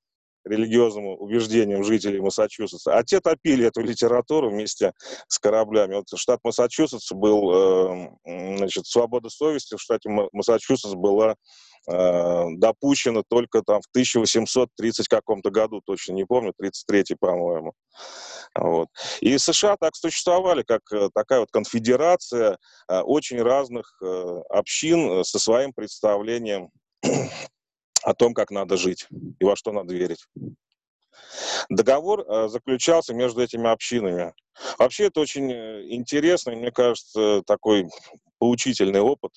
религиозным 0.47 1.07
убеждениям 1.07 1.83
жителей 1.83 2.19
Массачусетса. 2.19 2.97
А 2.97 3.03
те 3.03 3.19
топили 3.19 3.65
эту 3.65 3.81
литературу 3.81 4.49
вместе 4.49 4.93
с 5.27 5.39
кораблями. 5.39 5.95
Вот 5.95 6.05
штат 6.15 6.39
Массачусетс 6.43 7.11
был, 7.11 7.51
э, 7.51 8.09
значит, 8.57 8.85
свобода 8.87 9.29
совести 9.29 9.75
в 9.75 9.81
штате 9.81 10.09
Массачусетс 10.31 10.93
была 10.95 11.35
э, 11.89 12.43
допущена 12.57 13.23
только 13.27 13.61
там 13.61 13.81
в 13.81 13.87
1830 13.91 15.07
каком-то 15.07 15.49
году, 15.49 15.81
точно 15.85 16.13
не 16.13 16.25
помню, 16.25 16.53
33-й, 16.61 17.15
по-моему. 17.19 17.73
Вот. 18.55 18.87
И 19.21 19.37
США 19.37 19.77
так 19.79 19.95
существовали, 19.95 20.63
как 20.63 20.81
э, 20.91 21.09
такая 21.13 21.41
вот 21.41 21.49
конфедерация 21.51 22.57
очень 22.87 23.41
разных 23.41 23.99
общин 24.49 25.23
со 25.23 25.39
своим 25.39 25.73
представлением 25.73 26.69
о 28.07 28.13
том, 28.13 28.33
как 28.33 28.51
надо 28.51 28.77
жить 28.77 29.05
и 29.37 29.43
во 29.43 29.57
что 29.57 29.73
надо 29.73 29.93
верить. 29.93 30.25
Договор 31.69 32.21
э, 32.21 32.47
заключался 32.47 33.13
между 33.13 33.41
этими 33.41 33.69
общинами. 33.69 34.33
Вообще 34.79 35.07
это 35.07 35.19
очень 35.19 35.51
э, 35.51 35.87
интересный, 35.89 36.55
мне 36.55 36.71
кажется, 36.71 37.41
такой 37.45 37.89
поучительный 38.39 39.01
опыт, 39.01 39.31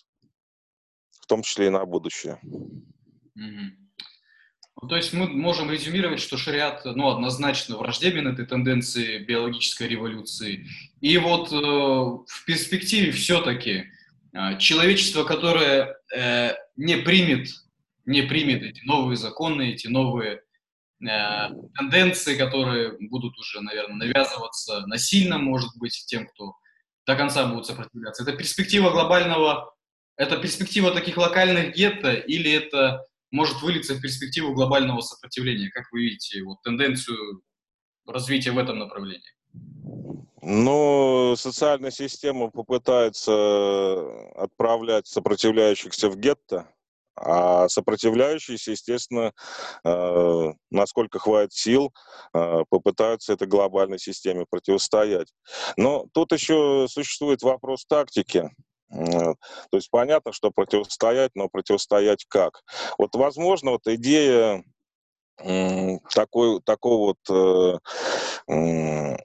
в 1.21 1.27
том 1.27 1.43
числе 1.43 1.67
и 1.67 1.71
на 1.71 1.85
будущее. 1.85 2.39
Ну, 3.35 4.89
то 4.89 4.95
есть 4.95 5.13
мы 5.13 5.27
можем 5.27 5.69
резюмировать, 5.69 6.21
что 6.21 6.37
шариат 6.37 6.85
ну, 6.85 7.09
однозначно 7.09 7.77
враждебен 7.77 8.29
этой 8.29 8.47
тенденции 8.47 9.19
биологической 9.19 9.89
революции. 9.89 10.69
И 11.01 11.19
вот 11.19 11.53
э, 11.53 11.57
в 11.57 12.45
перспективе 12.47 13.11
все-таки 13.11 13.87
э, 14.33 14.59
человечество, 14.59 15.25
которое 15.25 15.97
э, 16.15 16.55
не 16.77 16.99
примет 16.99 17.49
не 18.05 18.23
примет 18.23 18.63
эти 18.63 18.85
новые 18.85 19.17
законы, 19.17 19.71
эти 19.71 19.87
новые 19.87 20.43
э, 21.01 21.49
тенденции, 21.75 22.37
которые 22.37 22.97
будут 23.09 23.39
уже, 23.39 23.61
наверное, 23.61 24.09
навязываться 24.09 24.87
насильно, 24.87 25.39
может 25.39 25.71
быть, 25.79 26.05
тем, 26.07 26.27
кто 26.27 26.55
до 27.07 27.17
конца 27.17 27.47
будут 27.47 27.67
сопротивляться? 27.67 28.23
Это 28.23 28.33
перспектива 28.33 28.91
глобального, 28.91 29.75
это 30.17 30.37
перспектива 30.37 30.93
таких 30.93 31.17
локальных 31.17 31.75
гетто 31.75 32.13
или 32.13 32.51
это 32.51 33.05
может 33.31 33.63
вылиться 33.63 33.95
в 33.95 34.01
перспективу 34.01 34.55
глобального 34.55 35.01
сопротивления? 35.01 35.71
Как 35.71 35.91
вы 35.93 36.03
видите 36.03 36.43
вот 36.43 36.63
тенденцию 36.63 37.43
развития 38.07 38.51
в 38.51 38.59
этом 38.59 38.79
направлении? 38.79 39.33
Ну, 40.43 41.35
социальная 41.37 41.91
система 41.91 42.51
попытается 42.51 44.31
отправлять 44.35 45.07
сопротивляющихся 45.07 46.09
в 46.09 46.17
гетто, 46.17 46.67
а 47.23 47.69
сопротивляющиеся, 47.69 48.71
естественно, 48.73 49.33
э, 49.85 50.53
насколько 50.71 51.19
хватит 51.19 51.53
сил, 51.53 51.93
э, 52.33 52.65
попытаются 52.71 53.35
этой 53.35 53.47
глобальной 53.47 53.99
системе 53.99 54.47
противостоять. 54.49 55.29
Но 55.77 56.07
тут 56.13 56.33
еще 56.33 56.87
существует 56.89 57.43
вопрос 57.43 57.85
тактики. 57.87 58.51
То 58.91 59.37
есть 59.73 59.89
понятно, 59.91 60.33
что 60.33 60.51
противостоять, 60.51 61.31
но 61.35 61.49
противостоять 61.49 62.25
как? 62.27 62.63
Вот, 62.99 63.15
возможно, 63.15 63.73
вот 63.73 63.87
идея 63.87 64.65
такой, 66.13 66.61
такого 66.63 67.15
вот 67.15 67.79
э, 68.49 69.17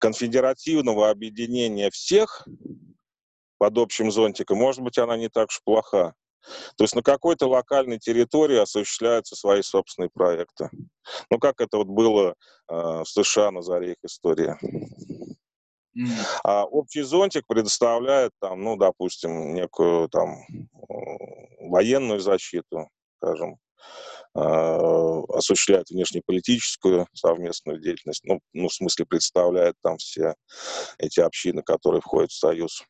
конфедеративного 0.00 1.10
объединения 1.10 1.90
всех 1.90 2.46
под 3.58 3.78
общим 3.78 4.10
зонтиком, 4.10 4.58
может 4.58 4.80
быть, 4.80 4.98
она 4.98 5.16
не 5.16 5.28
так 5.28 5.48
уж 5.48 5.60
плоха. 5.64 6.14
То 6.76 6.84
есть 6.84 6.94
на 6.94 7.02
какой-то 7.02 7.48
локальной 7.48 7.98
территории 7.98 8.58
осуществляются 8.58 9.36
свои 9.36 9.62
собственные 9.62 10.10
проекты. 10.10 10.70
Ну, 11.30 11.38
как 11.38 11.60
это 11.60 11.78
вот 11.78 11.88
было 11.88 12.34
э, 12.68 12.74
в 12.74 13.04
США 13.06 13.50
на 13.50 13.62
заре 13.62 13.92
их 13.92 13.98
истории. 14.04 14.56
А 16.44 16.64
общий 16.64 17.02
зонтик 17.02 17.44
предоставляет 17.46 18.32
там, 18.40 18.62
ну, 18.62 18.76
допустим, 18.76 19.54
некую 19.54 20.08
там 20.08 20.36
военную 21.60 22.20
защиту, 22.20 22.88
скажем, 23.16 23.58
осуществляет 24.34 25.90
внешнеполитическую 25.90 27.06
совместную 27.12 27.80
деятельность, 27.80 28.22
ну, 28.24 28.40
ну, 28.52 28.68
в 28.68 28.72
смысле 28.72 29.06
представляет 29.06 29.74
там 29.82 29.96
все 29.98 30.34
эти 30.98 31.20
общины, 31.20 31.62
которые 31.62 32.00
входят 32.00 32.30
в 32.30 32.38
Союз. 32.38 32.82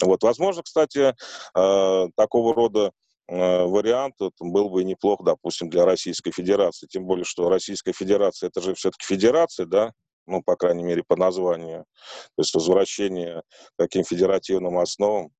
Вот, 0.00 0.22
возможно, 0.22 0.62
кстати, 0.62 1.14
а, 1.54 2.06
такого 2.16 2.54
рода 2.54 2.92
а, 3.28 3.66
вариант 3.66 4.14
был 4.40 4.70
бы 4.70 4.84
неплох, 4.84 5.22
допустим, 5.24 5.70
для 5.70 5.84
Российской 5.84 6.32
Федерации. 6.32 6.86
Тем 6.86 7.04
более, 7.04 7.24
что 7.24 7.48
Российская 7.48 7.92
Федерация 7.92 8.48
это 8.48 8.60
же 8.60 8.74
все-таки 8.74 9.04
федерация, 9.06 9.66
да, 9.66 9.92
ну, 10.26 10.42
по 10.42 10.56
крайней 10.56 10.84
мере, 10.84 11.02
по 11.06 11.16
названию. 11.16 11.84
То 12.36 12.42
есть 12.42 12.54
возвращение 12.54 13.42
к 13.42 13.72
таким 13.76 14.04
федеративным 14.04 14.78
основам, 14.78 15.30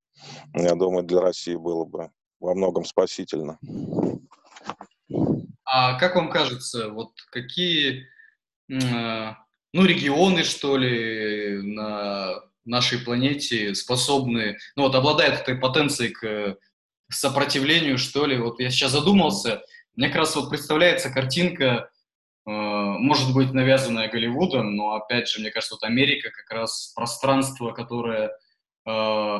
я 0.55 0.75
думаю, 0.75 1.05
для 1.05 1.21
России 1.21 1.55
было 1.55 1.85
бы 1.85 2.11
во 2.40 2.55
многом 2.55 2.85
спасительно. 2.85 3.59
А 5.64 5.94
как 5.99 6.16
вам 6.16 6.31
кажется, 6.31 6.88
вот 6.88 7.12
какие, 7.31 8.07
ну, 8.68 9.37
регионы, 9.73 10.42
что 10.44 10.77
ли, 10.77 11.61
на 11.62 12.40
нашей 12.64 12.99
планете 12.99 13.75
способны, 13.75 14.59
ну, 14.77 14.85
вот 14.85 14.94
обладают 14.94 15.40
этой 15.40 15.57
потенцией 15.57 16.12
к 16.12 16.57
сопротивлению, 17.11 17.99
что 17.99 18.27
ли? 18.27 18.38
Вот 18.38 18.61
я 18.61 18.70
сейчас 18.70 18.92
задумался, 18.92 19.62
мне 19.96 20.09
как 20.09 20.18
раз 20.18 20.37
вот 20.37 20.51
представляется 20.51 21.11
картинка, 21.11 21.90
э, 22.46 22.51
может 22.51 23.35
быть, 23.35 23.53
навязанная 23.53 24.09
Голливудом, 24.09 24.77
но, 24.77 24.94
опять 24.94 25.29
же, 25.29 25.40
мне 25.40 25.51
кажется, 25.51 25.75
вот 25.75 25.85
Америка 25.85 26.31
как 26.31 26.51
раз 26.57 26.92
пространство, 26.94 27.73
которое 27.73 28.31
э, 28.87 29.38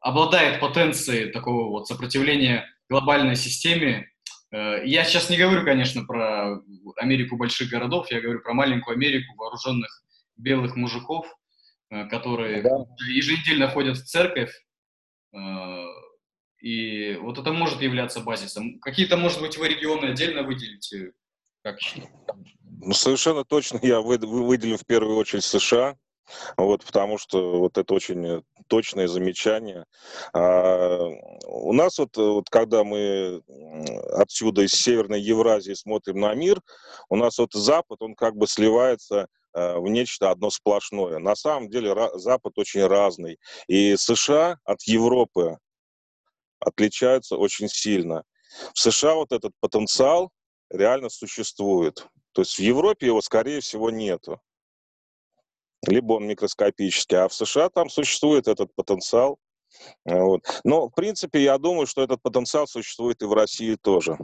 обладает 0.00 0.60
потенцией 0.60 1.32
такого 1.32 1.70
вот 1.70 1.88
сопротивления 1.88 2.66
глобальной 2.88 3.36
системе, 3.36 4.10
я 4.50 5.04
сейчас 5.04 5.28
не 5.28 5.36
говорю, 5.36 5.64
конечно, 5.64 6.04
про 6.04 6.60
Америку 6.96 7.36
больших 7.36 7.68
городов, 7.68 8.10
я 8.10 8.20
говорю 8.20 8.40
про 8.40 8.54
маленькую 8.54 8.94
Америку 8.94 9.34
вооруженных 9.36 10.02
белых 10.38 10.76
мужиков, 10.76 11.26
э, 11.90 12.06
которые 12.06 12.62
да. 12.62 12.70
еженедельно 13.08 13.68
ходят 13.68 13.98
в 13.98 14.04
церковь. 14.04 14.52
Э, 15.34 15.84
и 16.60 17.16
вот 17.16 17.38
это 17.38 17.52
может 17.52 17.82
являться 17.82 18.20
базисом. 18.20 18.80
Какие-то, 18.80 19.16
может 19.16 19.40
быть, 19.40 19.58
вы 19.58 19.68
регионы 19.68 20.06
отдельно 20.06 20.42
выделите? 20.42 21.12
Как 21.62 21.78
ну, 22.80 22.92
совершенно 22.94 23.44
точно 23.44 23.78
я 23.82 24.00
выделю 24.00 24.76
в 24.76 24.86
первую 24.86 25.16
очередь 25.16 25.44
США, 25.44 25.96
вот, 26.56 26.84
потому 26.84 27.18
что 27.18 27.58
вот 27.58 27.78
это 27.78 27.94
очень 27.94 28.42
точное 28.68 29.08
замечание. 29.08 29.84
А, 30.32 31.08
у 31.46 31.72
нас 31.72 31.98
вот, 31.98 32.16
вот 32.16 32.48
когда 32.50 32.84
мы 32.84 33.42
отсюда 34.12 34.62
из 34.62 34.72
Северной 34.72 35.20
Евразии 35.20 35.74
смотрим 35.74 36.20
на 36.20 36.34
мир, 36.34 36.60
у 37.08 37.16
нас 37.16 37.38
вот 37.38 37.52
Запад, 37.52 38.02
он 38.02 38.14
как 38.14 38.36
бы 38.36 38.46
сливается 38.46 39.28
э, 39.54 39.78
в 39.78 39.88
нечто 39.88 40.30
одно 40.30 40.50
сплошное. 40.50 41.18
На 41.18 41.34
самом 41.34 41.70
деле 41.70 41.94
Запад 42.14 42.52
очень 42.56 42.86
разный. 42.86 43.38
И 43.66 43.96
США 43.96 44.58
от 44.64 44.82
Европы 44.82 45.58
отличаются 46.60 47.36
очень 47.36 47.68
сильно. 47.68 48.24
В 48.74 48.78
США 48.78 49.14
вот 49.14 49.32
этот 49.32 49.52
потенциал 49.60 50.30
реально 50.70 51.08
существует. 51.08 52.06
То 52.32 52.42
есть 52.42 52.56
в 52.56 52.62
Европе 52.62 53.06
его, 53.06 53.20
скорее 53.20 53.60
всего, 53.60 53.90
нету 53.90 54.40
либо 55.86 56.14
он 56.14 56.26
микроскопический. 56.26 57.18
А 57.18 57.28
в 57.28 57.34
США 57.34 57.68
там 57.68 57.88
существует 57.88 58.48
этот 58.48 58.74
потенциал. 58.74 59.38
Вот. 60.04 60.42
Но, 60.64 60.88
в 60.88 60.94
принципе, 60.94 61.42
я 61.42 61.58
думаю, 61.58 61.86
что 61.86 62.02
этот 62.02 62.22
потенциал 62.22 62.66
существует 62.66 63.22
и 63.22 63.26
в 63.26 63.32
России 63.32 63.76
тоже. 63.76 64.16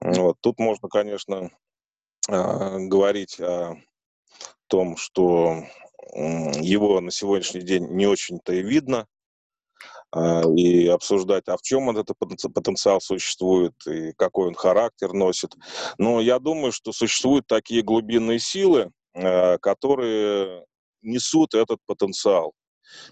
Вот. 0.00 0.36
Тут 0.40 0.58
можно, 0.58 0.88
конечно, 0.88 1.50
а, 2.28 2.78
говорить 2.78 3.38
о 3.40 3.76
том, 4.68 4.96
что 4.96 5.64
его 6.14 7.00
на 7.00 7.10
сегодняшний 7.10 7.62
день 7.62 7.86
не 7.88 8.06
очень-то 8.06 8.54
и 8.54 8.62
видно, 8.62 9.06
а, 10.10 10.42
и 10.56 10.86
обсуждать, 10.86 11.48
а 11.48 11.56
в 11.56 11.62
чем 11.62 11.90
этот 11.90 12.16
потенциал 12.18 13.00
существует 13.00 13.74
и 13.86 14.12
какой 14.14 14.48
он 14.48 14.54
характер 14.54 15.12
носит. 15.12 15.54
Но 15.98 16.20
я 16.20 16.38
думаю, 16.38 16.72
что 16.72 16.92
существуют 16.92 17.46
такие 17.46 17.82
глубинные 17.82 18.38
силы, 18.38 18.90
которые 19.14 20.64
несут 21.02 21.54
этот 21.54 21.78
потенциал. 21.86 22.54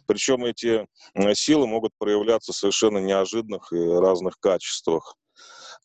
Причем 0.07 0.45
эти 0.45 0.87
э, 1.15 1.35
силы 1.35 1.67
могут 1.67 1.93
проявляться 1.99 2.53
в 2.53 2.57
совершенно 2.57 2.99
неожиданных 2.99 3.73
и 3.73 3.77
разных 3.77 4.39
качествах. 4.41 5.17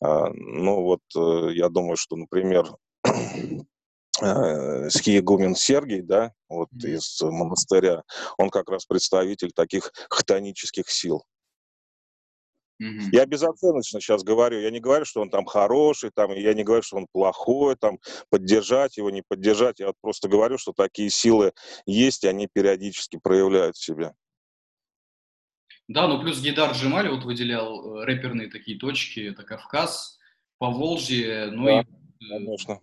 А, 0.00 0.28
ну 0.30 0.82
вот, 0.82 1.00
э, 1.16 1.52
я 1.54 1.68
думаю, 1.68 1.96
что, 1.96 2.16
например, 2.16 2.66
Скиегумен 4.90 5.54
Сергий, 5.54 6.02
да, 6.02 6.32
вот 6.48 6.68
из 6.74 7.20
монастыря, 7.22 8.02
он 8.38 8.50
как 8.50 8.70
раз 8.70 8.84
представитель 8.84 9.52
таких 9.52 9.90
хтонических 10.10 10.88
сил. 10.88 11.24
Mm-hmm. 12.82 13.08
Я 13.12 13.26
безоценочно 13.26 14.00
сейчас 14.00 14.24
говорю. 14.24 14.58
Я 14.58 14.70
не 14.70 14.80
говорю, 14.80 15.04
что 15.04 15.20
он 15.20 15.30
там 15.30 15.44
хороший, 15.44 16.10
там, 16.10 16.32
я 16.32 16.52
не 16.52 16.64
говорю, 16.64 16.82
что 16.82 16.96
он 16.96 17.06
плохой, 17.12 17.76
там, 17.76 17.98
поддержать 18.28 18.96
его, 18.96 19.10
не 19.10 19.22
поддержать. 19.22 19.78
Я 19.78 19.86
вот 19.88 19.96
просто 20.00 20.28
говорю, 20.28 20.58
что 20.58 20.72
такие 20.72 21.08
силы 21.10 21.52
есть, 21.86 22.24
и 22.24 22.28
они 22.28 22.48
периодически 22.52 23.20
проявляют 23.22 23.76
себя. 23.76 24.14
Да, 25.88 26.08
ну 26.08 26.20
плюс 26.20 26.40
Гидар 26.40 26.72
Джемали 26.72 27.08
вот 27.08 27.24
выделял 27.24 27.98
э, 27.98 28.04
рэперные 28.04 28.50
такие 28.50 28.78
точки. 28.78 29.20
Это 29.20 29.42
Кавказ, 29.42 30.18
Поволжье, 30.58 31.50
ну 31.52 31.66
да, 31.66 31.80
и 31.80 31.84
э, 31.84 31.84
конечно. 32.28 32.80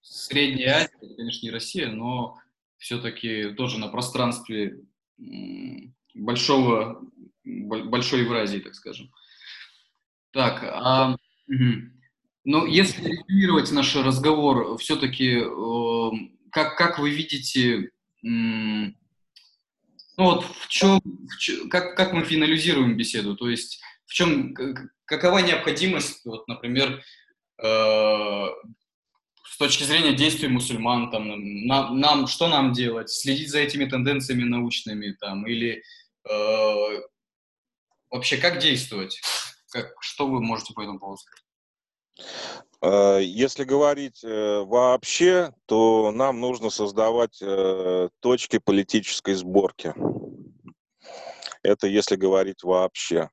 Средняя 0.00 0.76
Азия, 0.76 1.14
конечно, 1.16 1.46
не 1.46 1.50
Россия, 1.50 1.88
но 1.88 2.38
все-таки 2.78 3.50
тоже 3.50 3.78
на 3.78 3.88
пространстве 3.88 4.80
большого, 6.14 7.02
большой 7.44 8.20
Евразии, 8.20 8.60
так 8.60 8.74
скажем. 8.74 9.10
Так, 10.32 10.62
а, 10.62 11.16
ну, 12.44 12.66
если 12.66 13.08
резюмировать 13.08 13.72
наш 13.72 13.94
разговор, 13.96 14.76
все-таки, 14.78 15.42
как, 16.50 16.76
как 16.76 16.98
вы 16.98 17.10
видите, 17.10 17.90
ну 18.22 18.94
вот 20.24 20.44
в 20.44 20.68
чем, 20.68 21.00
в 21.00 21.38
чем 21.38 21.68
как, 21.68 21.96
как 21.96 22.12
мы 22.12 22.24
финализируем 22.24 22.96
беседу, 22.96 23.36
то 23.36 23.48
есть 23.48 23.80
в 24.06 24.12
чем, 24.12 24.54
какова 25.04 25.38
необходимость, 25.38 26.24
вот, 26.24 26.48
например, 26.48 27.02
э, 27.62 28.46
с 29.44 29.56
точки 29.58 29.84
зрения 29.84 30.12
действий 30.12 30.48
мусульман, 30.48 31.10
там, 31.10 31.66
нам, 31.66 32.00
нам, 32.00 32.26
что 32.26 32.48
нам 32.48 32.72
делать, 32.72 33.10
следить 33.10 33.50
за 33.50 33.60
этими 33.60 33.84
тенденциями 33.84 34.44
научными, 34.44 35.12
там, 35.20 35.46
или 35.46 35.82
э, 36.28 37.02
вообще 38.10 38.38
как 38.38 38.58
действовать? 38.58 39.20
Как, 39.70 39.92
что 40.00 40.26
вы 40.26 40.40
можете 40.40 40.74
по 40.74 40.82
этому 40.82 40.98
поводу 40.98 41.18
сказать? 41.18 41.44
Э, 42.80 43.20
если 43.22 43.64
говорить 43.64 44.22
э, 44.24 44.62
вообще, 44.64 45.52
то 45.66 46.10
нам 46.12 46.40
нужно 46.40 46.70
создавать 46.70 47.38
э, 47.42 48.08
точки 48.20 48.58
политической 48.58 49.34
сборки. 49.34 49.94
Это 51.62 51.86
если 51.86 52.16
говорить 52.16 52.62
вообще. 52.62 53.30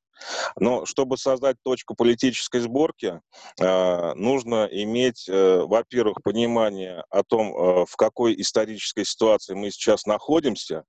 Но 0.55 0.85
чтобы 0.85 1.17
создать 1.17 1.57
точку 1.61 1.93
политической 1.93 2.61
сборки, 2.61 3.19
нужно 3.59 4.65
иметь, 4.71 5.27
во-первых, 5.27 6.23
понимание 6.23 7.03
о 7.09 7.23
том, 7.23 7.85
в 7.85 7.95
какой 7.97 8.39
исторической 8.39 9.03
ситуации 9.03 9.55
мы 9.55 9.71
сейчас 9.71 10.05
находимся, 10.05 10.85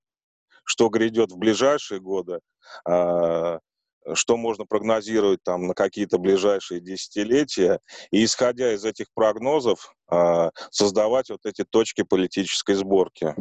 что 0.65 0.89
грядет 0.89 1.33
в 1.33 1.39
ближайшие 1.39 2.01
годы, 2.01 2.39
что 4.15 4.37
можно 4.37 4.65
прогнозировать 4.65 5.43
там 5.43 5.67
на 5.67 5.75
какие-то 5.75 6.19
ближайшие 6.19 6.81
десятилетия, 6.81 7.81
и 8.11 8.25
исходя 8.25 8.73
из 8.73 8.85
этих 8.85 9.07
прогнозов 9.15 9.95
э, 10.11 10.51
создавать 10.71 11.31
вот 11.31 11.41
эти 11.45 11.65
точки 11.65 12.03
политической 12.03 12.75
сборки. 12.75 13.35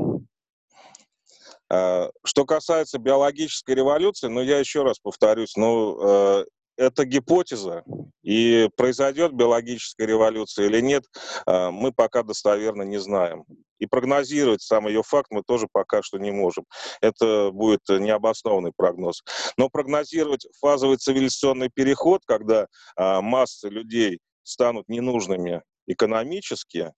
Э, 1.71 2.10
что 2.23 2.45
касается 2.45 2.99
биологической 2.99 3.75
революции, 3.75 4.28
ну 4.28 4.41
я 4.41 4.60
еще 4.60 4.84
раз 4.84 4.99
повторюсь, 4.99 5.56
ну 5.56 5.99
э, 6.01 6.45
это 6.77 7.05
гипотеза, 7.05 7.83
и 8.23 8.69
произойдет 8.75 9.33
биологическая 9.33 10.07
революция 10.07 10.65
или 10.65 10.81
нет, 10.81 11.03
а, 11.45 11.71
мы 11.71 11.91
пока 11.91 12.23
достоверно 12.23 12.81
не 12.83 12.99
знаем. 12.99 13.45
И 13.77 13.85
прогнозировать 13.85 14.61
сам 14.61 14.88
ее 14.88 15.03
факт 15.03 15.27
мы 15.31 15.43
тоже 15.43 15.67
пока 15.71 16.01
что 16.01 16.17
не 16.17 16.31
можем. 16.31 16.65
Это 17.01 17.51
будет 17.51 17.81
необоснованный 17.88 18.71
прогноз. 18.75 19.21
Но 19.57 19.69
прогнозировать 19.69 20.47
фазовый 20.59 20.97
цивилизационный 20.97 21.69
переход, 21.69 22.21
когда 22.25 22.67
а, 22.95 23.21
массы 23.21 23.69
людей 23.69 24.19
станут 24.43 24.88
ненужными 24.89 25.61
экономически 25.88 26.93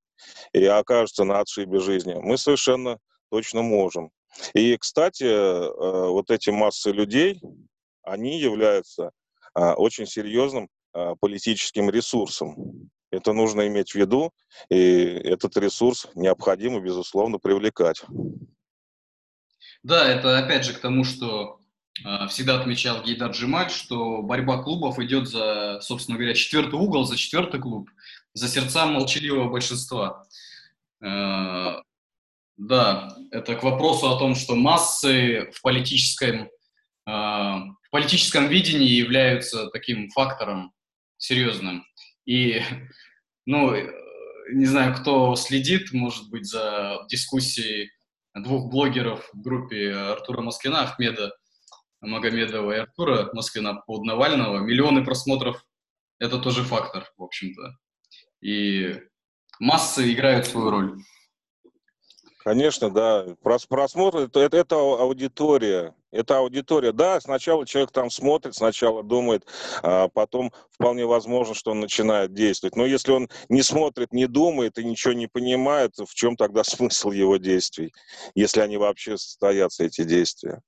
и 0.54 0.66
окажутся 0.66 1.24
на 1.24 1.42
отшибе 1.42 1.80
жизни, 1.80 2.16
мы 2.16 2.38
совершенно 2.38 3.00
точно 3.30 3.62
можем. 3.62 4.12
И, 4.54 4.78
кстати, 4.78 5.26
а, 5.26 6.08
вот 6.08 6.32
эти 6.32 6.52
массы 6.52 6.92
людей, 6.92 7.42
они 8.04 8.40
являются 8.40 9.12
очень 9.76 10.06
серьезным 10.06 10.70
а, 10.94 11.16
политическим 11.16 11.90
ресурсом. 11.90 12.90
Это 13.12 13.34
нужно 13.34 13.68
иметь 13.68 13.92
в 13.92 13.96
виду, 13.96 14.32
и 14.70 14.76
этот 14.76 15.58
ресурс 15.58 16.08
необходимо, 16.16 16.82
безусловно, 16.82 17.40
привлекать. 17.40 18.04
Да, 19.84 20.06
это 20.06 20.38
опять 20.38 20.66
же 20.66 20.74
к 20.74 20.80
тому, 20.80 21.06
что 21.06 21.62
э, 22.04 22.28
всегда 22.28 22.60
отмечал 22.60 23.02
Гейдар 23.02 23.32
Джемаль, 23.32 23.70
что 23.70 24.22
борьба 24.22 24.62
клубов 24.62 25.00
идет 25.00 25.30
за, 25.30 25.80
собственно 25.82 26.18
говоря, 26.18 26.34
четвертый 26.34 26.76
угол, 26.76 27.06
за 27.06 27.16
четвертый 27.16 27.62
клуб, 27.62 27.90
за 28.34 28.50
сердца 28.50 28.86
молчаливого 28.86 29.50
большинства. 29.50 30.26
Да, 31.00 31.84
это 33.32 33.56
к 33.56 33.64
вопросу 33.64 34.10
о 34.10 34.18
том, 34.18 34.36
что 34.36 34.56
массы 34.56 35.52
в 35.54 35.62
политическом 35.62 36.50
в 37.88 37.92
политическом 37.92 38.48
видении 38.48 38.90
являются 38.90 39.70
таким 39.70 40.10
фактором 40.10 40.74
серьезным. 41.18 41.86
И, 42.26 42.62
ну, 43.46 43.74
не 44.52 44.66
знаю, 44.66 44.96
кто 44.96 45.36
следит, 45.36 45.94
может 45.94 46.30
быть, 46.30 46.46
за 46.46 47.06
дискуссией 47.10 47.92
двух 48.36 48.70
блогеров 48.70 49.30
в 49.34 49.42
группе 49.42 49.94
Артура 49.94 50.42
Москвина, 50.42 50.82
Ахмеда 50.82 51.34
Магомедова 52.02 52.74
и 52.74 52.80
Артура 52.80 53.30
Москвина 53.34 53.76
под 53.76 54.04
Навального. 54.04 54.60
Миллионы 54.60 55.04
просмотров– 55.04 55.64
это 56.20 56.40
тоже 56.40 56.64
фактор, 56.64 57.10
в 57.18 57.24
общем-то. 57.24 57.78
И 58.42 59.00
массы 59.60 60.14
играют 60.14 60.46
свою 60.46 60.70
роль. 60.70 61.00
Конечно, 62.48 62.90
да. 62.90 63.26
Просмотр 63.44 64.20
это, 64.20 64.40
это, 64.40 64.56
это 64.56 64.76
аудитория. 64.78 65.94
Это 66.12 66.38
аудитория. 66.38 66.94
Да, 66.94 67.20
сначала 67.20 67.68
человек 67.68 67.92
там 67.92 68.10
смотрит, 68.10 68.56
сначала 68.56 69.04
думает, 69.04 69.46
а 69.84 70.08
потом 70.08 70.54
вполне 70.72 71.06
возможно, 71.06 71.54
что 71.54 71.72
он 71.72 71.82
начинает 71.82 72.34
действовать. 72.34 72.78
Но 72.78 72.86
если 72.86 73.12
он 73.12 73.28
не 73.50 73.64
смотрит, 73.64 74.14
не 74.14 74.28
думает 74.28 74.78
и 74.78 74.86
ничего 74.86 75.12
не 75.12 75.28
понимает, 75.28 75.92
в 75.98 76.14
чем 76.14 76.38
тогда 76.38 76.64
смысл 76.64 77.12
его 77.12 77.36
действий, 77.36 77.92
если 78.34 78.62
они 78.62 78.78
вообще 78.78 79.18
состоятся, 79.18 79.84
эти 79.84 80.06
действия? 80.06 80.62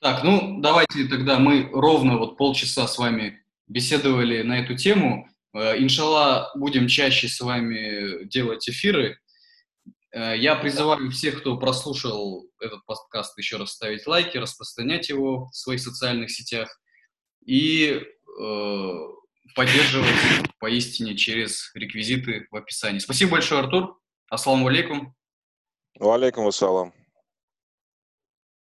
Так, 0.00 0.24
ну 0.24 0.60
давайте 0.62 1.04
тогда 1.08 1.38
мы 1.38 1.70
ровно 1.72 2.18
вот 2.18 2.36
полчаса 2.38 2.88
с 2.88 2.98
вами 2.98 3.38
беседовали 3.68 4.42
на 4.42 4.58
эту 4.58 4.76
тему. 4.76 5.28
Э, 5.54 5.78
иншалла, 5.78 6.50
будем 6.56 6.88
чаще 6.88 7.28
с 7.28 7.40
вами 7.40 8.24
делать 8.24 8.68
эфиры. 8.68 9.20
Э, 10.14 10.36
я 10.36 10.54
призываю 10.54 11.10
всех, 11.10 11.40
кто 11.40 11.58
прослушал 11.58 12.46
этот 12.60 12.84
подкаст, 12.86 13.36
еще 13.36 13.56
раз 13.56 13.72
ставить 13.72 14.06
лайки, 14.06 14.38
распространять 14.38 15.08
его 15.08 15.46
в 15.46 15.56
своих 15.56 15.80
социальных 15.80 16.30
сетях 16.30 16.80
и 17.44 18.00
э, 18.00 18.92
поддерживать 19.56 20.08
поистине 20.60 21.16
через 21.16 21.72
реквизиты 21.74 22.46
в 22.50 22.56
описании. 22.56 23.00
Спасибо 23.00 23.32
большое, 23.32 23.62
Артур. 23.62 23.98
Ассаламу 24.30 24.68
алейкум. 24.68 25.14
Валейкум 25.98 26.46
ассалам. 26.46 26.92